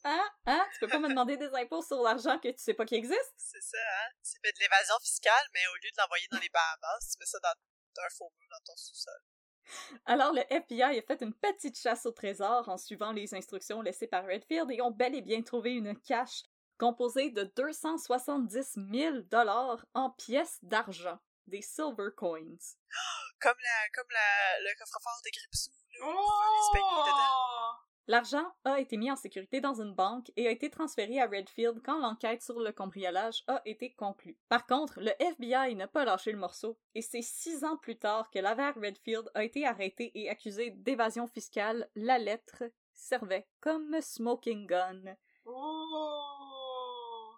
[0.05, 0.31] Hein?
[0.47, 0.67] Hein?
[0.73, 3.35] Tu peux pas me demander des impôts sur l'argent que tu sais pas qu'il existe?
[3.37, 4.11] c'est ça, hein?
[4.25, 7.27] Tu fais de l'évasion fiscale, mais au lieu de l'envoyer dans les Bahamas, tu mets
[7.27, 9.21] ça dans un faux mur dans ton sous-sol.
[10.07, 14.07] Alors le FBI a fait une petite chasse au trésor en suivant les instructions laissées
[14.07, 16.43] par Redfield et ont bel et bien trouvé une cache
[16.79, 22.41] composée de 270 000 dollars en pièces d'argent, des silver coins.
[23.41, 26.07] Comme la, comme la, le coffre-fort de Gripsou, là.
[26.75, 27.90] les dedans.
[28.11, 31.81] L'argent a été mis en sécurité dans une banque et a été transféré à Redfield
[31.85, 34.37] quand l'enquête sur le cambriolage a été conclue.
[34.49, 38.29] Par contre, le FBI n'a pas lâché le morceau et c'est six ans plus tard
[38.33, 41.89] que l'avare Redfield a été arrêté et accusé d'évasion fiscale.
[41.95, 45.15] La lettre servait comme smoking gun.
[45.45, 47.31] Oh!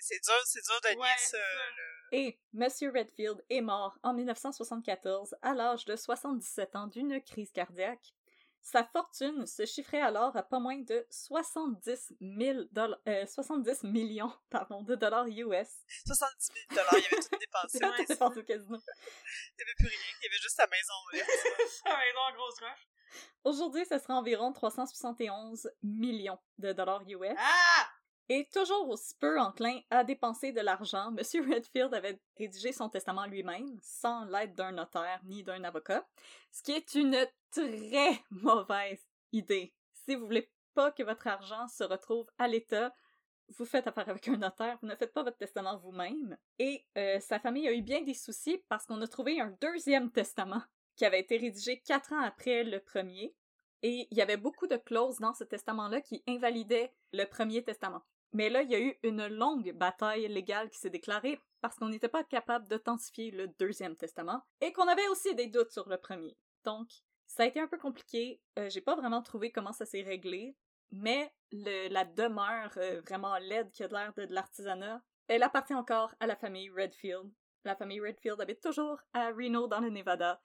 [0.00, 1.38] C'est dur, c'est dur de Ouais, nier c'est ça.
[1.38, 2.16] ça.
[2.16, 8.12] Et Monsieur Redfield est mort en 1974 à l'âge de 77 ans d'une crise cardiaque.
[8.62, 14.32] Sa fortune se chiffrait alors à pas moins de 70 000 dollars, euh, 70 millions,
[14.50, 15.68] pardon, de dollars US.
[16.06, 17.78] 70 000 dollars, il avait tout dépensé.
[17.82, 18.78] Ouais, tout c'est dépense au casino.
[18.78, 20.94] Il avait plus rien, il avait juste sa maison.
[21.84, 22.88] va être en grosse rush.
[23.44, 27.36] Aujourd'hui, ce sera environ 371 millions de dollars US.
[27.36, 27.88] Ah!
[28.28, 33.26] Et toujours aussi peu enclin à dépenser de l'argent, Monsieur Redfield avait rédigé son testament
[33.26, 36.06] lui-même, sans l'aide d'un notaire ni d'un avocat,
[36.50, 39.74] ce qui est une très mauvaise idée.
[39.92, 42.94] Si vous voulez pas que votre argent se retrouve à l'État,
[43.48, 46.36] vous faites affaire avec un notaire, vous ne faites pas votre testament vous-même.
[46.58, 50.10] Et euh, sa famille a eu bien des soucis parce qu'on a trouvé un deuxième
[50.10, 50.62] testament
[50.96, 53.34] qui avait été rédigé quatre ans après le premier.
[53.82, 58.02] Et il y avait beaucoup de clauses dans ce testament-là qui invalidaient le premier testament.
[58.32, 61.88] Mais là, il y a eu une longue bataille légale qui s'est déclarée parce qu'on
[61.88, 65.98] n'était pas capable d'authentifier le deuxième testament et qu'on avait aussi des doutes sur le
[65.98, 66.36] premier.
[66.64, 66.88] Donc,
[67.26, 68.40] ça a été un peu compliqué.
[68.58, 70.56] Euh, J'ai pas vraiment trouvé comment ça s'est réglé,
[70.90, 76.14] mais la demeure euh, vraiment laide qui a l'air de, de l'artisanat, elle appartient encore
[76.20, 77.30] à la famille Redfield.
[77.64, 80.42] La famille Redfield habite toujours à Reno dans le Nevada,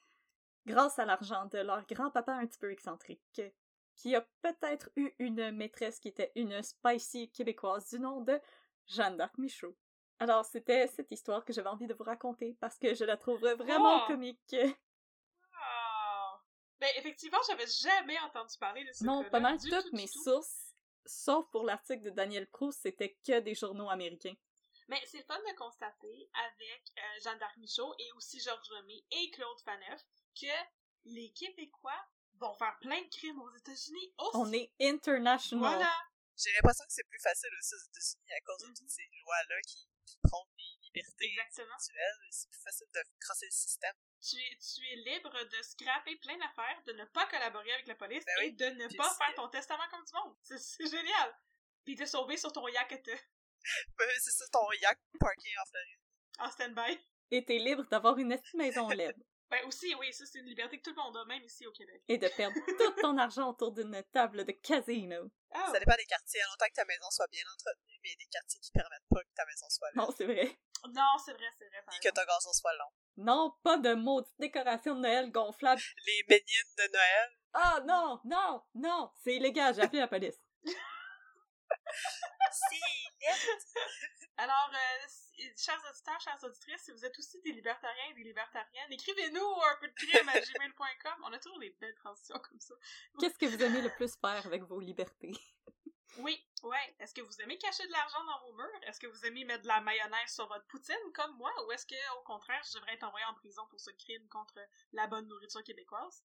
[0.65, 3.41] grâce à l'argent de leur grand-papa un petit peu excentrique,
[3.97, 8.39] qui a peut-être eu une maîtresse qui était une spicy québécoise du nom de
[8.85, 9.75] Jeanne d'Arc Michaud.
[10.19, 13.39] Alors, c'était cette histoire que j'avais envie de vous raconter parce que je la trouve
[13.41, 14.07] vraiment Oh!
[14.07, 14.55] comique.
[15.53, 16.37] Oh!
[16.79, 20.07] Ben, effectivement, j'avais jamais entendu parler de ce Non, pas mal du toutes tout, mes
[20.07, 20.23] tout.
[20.23, 20.75] sources,
[21.05, 24.35] sauf pour l'article de Daniel Proust, c'était que des journaux américains.
[24.87, 29.03] Mais c'est le fun de constater avec euh, Jeanne d'Arc Michaud et aussi Georges Lemay
[29.11, 30.01] et Claude Faneuf
[30.39, 30.47] que
[31.05, 31.99] les Québécois
[32.39, 34.31] vont faire plein de crimes aux États-Unis aussi.
[34.35, 35.59] On est international.
[35.75, 35.93] Voilà!
[36.37, 38.73] J'ai l'impression que c'est plus facile aussi aux États-Unis à cause de Mhm.
[38.75, 41.73] toutes ces lois-là qui, qui prônent les libertés Exactement.
[41.73, 42.27] individuelles.
[42.29, 43.95] C'est plus facile de crosser le système.
[44.21, 47.95] Tu es, tu es libre de scraper plein d'affaires, de ne pas collaborer avec la
[47.95, 48.45] police Ben oui.
[48.47, 50.35] et de ne Puis pas faire ton testament comme du monde.
[50.43, 51.35] C'est- C'est génial!
[51.85, 53.19] Puis de sauver sur ton yacht Ouais,
[54.21, 55.99] c'est ça, ton yacht parké en Floride.
[56.39, 56.99] en stand-by.
[57.31, 59.17] Et t'es libre d'avoir une petite maison laide
[59.49, 61.71] Ben aussi, oui, ça c'est une liberté que tout le monde a, même ici au
[61.71, 62.01] Québec.
[62.07, 65.31] et de perdre tout ton argent autour d'une table de casino.
[65.51, 68.13] Ah, Ça dépend des quartiers, longtemps que ta maison soit bien entretenue, mais il y
[68.13, 70.01] a des quartiers qui permettent pas que ta maison soit là.
[70.03, 70.57] Non, c'est vrai.
[70.93, 71.83] non, c'est vrai, c'est vrai.
[71.91, 72.91] Ni que ton gazon soit long.
[73.17, 75.81] Non, pas de maudite décoration de Noël gonflable.
[76.05, 77.29] Les bénines de Noël.
[77.53, 80.37] Ah non, non, non, c'est illégal, j'ai appelé la police.
[84.37, 88.91] Alors, euh, chers auditeurs, chères auditrices, si vous êtes aussi des libertariens et des libertariennes,
[88.91, 91.23] écrivez-nous un peu de crime à gmail.com.
[91.23, 92.75] On a toujours des belles transitions comme ça.
[93.19, 95.33] Qu'est-ce que vous aimez le plus faire avec vos libertés?
[96.19, 96.95] Oui, ouais.
[96.99, 98.81] Est-ce que vous aimez cacher de l'argent dans vos murs?
[98.87, 101.51] Est-ce que vous aimez mettre de la mayonnaise sur votre poutine comme moi?
[101.65, 104.59] Ou est-ce que, au contraire, je devrais être envoyé en prison pour ce crime contre
[104.93, 106.23] la bonne nourriture québécoise?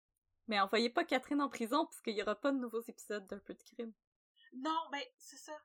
[0.47, 3.38] Mais envoyez pas Catherine en prison parce qu'il y aura pas de nouveaux épisodes d'un
[3.38, 3.93] peu de crime.
[4.53, 5.61] Non, ben, c'est ça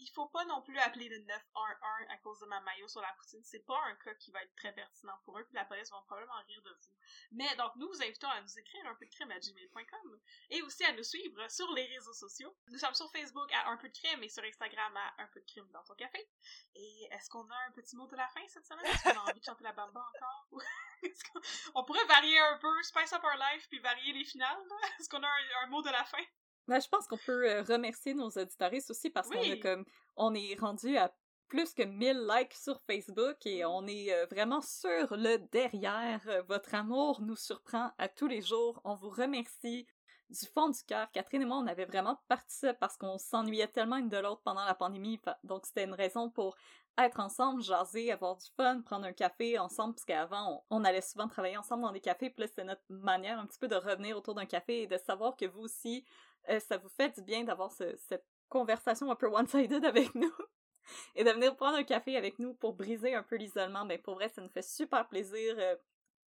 [0.00, 3.12] il faut pas non plus appeler le 911 à cause de ma maillot sur la
[3.18, 3.42] poutine.
[3.44, 6.02] C'est pas un cas qui va être très pertinent pour eux, puis la police va
[6.06, 6.94] probablement rire de vous.
[7.32, 10.62] Mais donc, nous vous invitons à nous écrire un peu de crème à gmail.com et
[10.62, 12.56] aussi à nous suivre sur les réseaux sociaux.
[12.68, 15.40] Nous sommes sur Facebook à un peu de crème et sur Instagram à un peu
[15.40, 16.28] de crème dans ton café.
[16.74, 18.86] Et est-ce qu'on a un petit mot de la fin cette semaine?
[18.86, 20.62] Est-ce qu'on a envie de chanter la bamba encore?
[21.74, 24.58] on pourrait varier un peu, spice up our life, puis varier les finales?
[24.98, 25.28] Est-ce qu'on a
[25.62, 26.24] un mot de la fin?
[26.70, 30.32] Ben, je pense qu'on peut euh, remercier nos auditoristes aussi parce qu'on a comme on
[30.34, 31.12] est rendu à
[31.48, 36.20] plus que 1000 likes sur Facebook et on est euh, vraiment sur le derrière.
[36.46, 38.80] Votre amour nous surprend à tous les jours.
[38.84, 39.84] On vous remercie
[40.30, 41.10] du fond du cœur.
[41.10, 44.42] Catherine et moi, on avait vraiment parti ça parce qu'on s'ennuyait tellement une de l'autre
[44.44, 45.20] pendant la pandémie.
[45.42, 46.56] Donc, c'était une raison pour
[46.98, 51.28] être ensemble, jaser, avoir du fun, prendre un café ensemble, parce qu'avant, on, allait souvent
[51.28, 52.30] travailler ensemble dans des cafés.
[52.30, 54.98] Puis là, c'était notre manière un petit peu de revenir autour d'un café et de
[54.98, 56.04] savoir que vous aussi,
[56.50, 60.32] euh, ça vous fait du bien d'avoir cette conversation un peu one-sided avec nous
[61.14, 63.84] et de venir prendre un café avec nous pour briser un peu l'isolement.
[63.84, 65.54] Ben pour vrai, ça nous fait super plaisir.
[65.58, 65.76] Euh,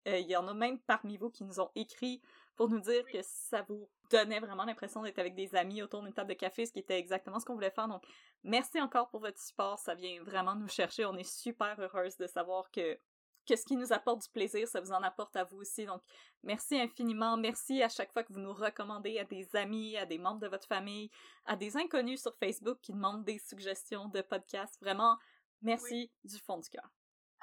[0.07, 2.21] euh, il y en a même parmi vous qui nous ont écrit
[2.55, 6.13] pour nous dire que ça vous donnait vraiment l'impression d'être avec des amis autour d'une
[6.13, 7.87] table de café, ce qui était exactement ce qu'on voulait faire.
[7.87, 8.03] Donc,
[8.43, 9.79] merci encore pour votre support.
[9.79, 11.05] Ça vient vraiment nous chercher.
[11.05, 12.97] On est super heureuse de savoir que
[13.45, 15.85] que ce qui nous apporte du plaisir, ça vous en apporte à vous aussi.
[15.85, 16.01] Donc,
[16.43, 17.37] merci infiniment.
[17.37, 20.47] Merci à chaque fois que vous nous recommandez à des amis, à des membres de
[20.47, 21.09] votre famille,
[21.45, 24.79] à des inconnus sur Facebook qui demandent des suggestions de podcasts.
[24.81, 25.17] Vraiment,
[25.61, 26.89] merci du fond du cœur.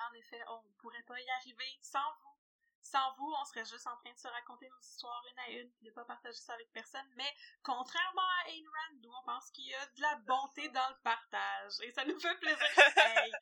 [0.09, 2.30] En effet, on ne pourrait pas y arriver sans vous.
[2.82, 5.70] Sans vous, on serait juste en train de se raconter nos histoires une à une
[5.82, 7.07] et de pas partager ça avec personne.
[7.14, 7.30] Mais
[7.62, 10.96] contrairement à Ayn Rand, nous, on pense qu'il y a de la bonté dans le
[11.05, 11.74] partage.
[11.82, 12.59] Et ça nous fait plaisir.
[12.96, 13.32] hey,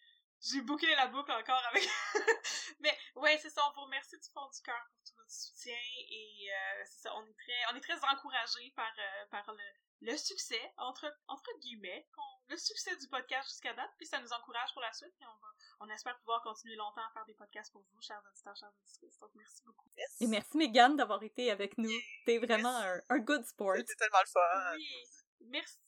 [0.41, 1.82] j'ai bouclé la boucle encore avec.
[2.80, 3.62] Mais ouais, c'est ça.
[3.68, 5.76] On vous remercie du fond du cœur pour tout votre soutien
[6.11, 7.14] et euh, c'est ça.
[7.16, 11.51] On est très, on est très encouragés par euh, par le, le succès entre entre
[11.61, 12.07] guillemets,
[12.49, 13.91] le succès du podcast jusqu'à date.
[13.97, 15.14] Puis ça nous encourage pour la suite.
[15.20, 15.49] Et on va,
[15.80, 19.18] on espère pouvoir continuer longtemps à faire des podcasts pour vous, chers auditeurs, chers auditrices.
[19.18, 19.91] Donc merci beaucoup.
[20.20, 21.99] Et merci Megan d'avoir été avec nous.
[22.26, 23.74] T'es vraiment un, un, good sport.
[23.76, 24.76] C'était tellement le fun.
[24.76, 25.78] Oui, merci.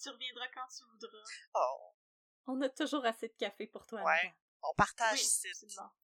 [0.00, 1.24] Tu reviendras quand tu voudras.
[1.54, 1.97] Oh.
[2.48, 4.02] On a toujours assez de café pour toi.
[4.02, 4.34] Ouais.
[4.62, 5.50] On partage oui,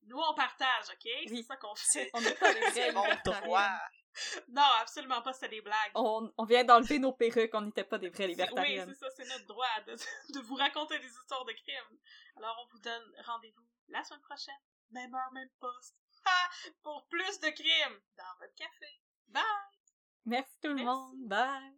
[0.02, 1.10] Nous, on partage, OK?
[1.26, 2.10] C'est ça qu'on fait.
[2.14, 2.60] On n'est pas des
[2.92, 3.70] vrais droit.
[4.48, 5.90] Non, absolument pas, c'est des blagues.
[5.96, 8.86] On, on vient d'enlever nos perruques, on n'était pas des vrais libertariens.
[8.86, 9.96] Oui, c'est ça, c'est notre droit de,
[10.34, 11.98] de, vous raconter des histoires de crimes.
[12.36, 14.54] Alors, on vous donne rendez-vous la semaine prochaine,
[14.90, 15.96] même heure, même poste,
[16.84, 19.00] pour plus de crimes dans votre café.
[19.28, 19.42] Bye!
[20.26, 21.74] Merci tout le monde, bye!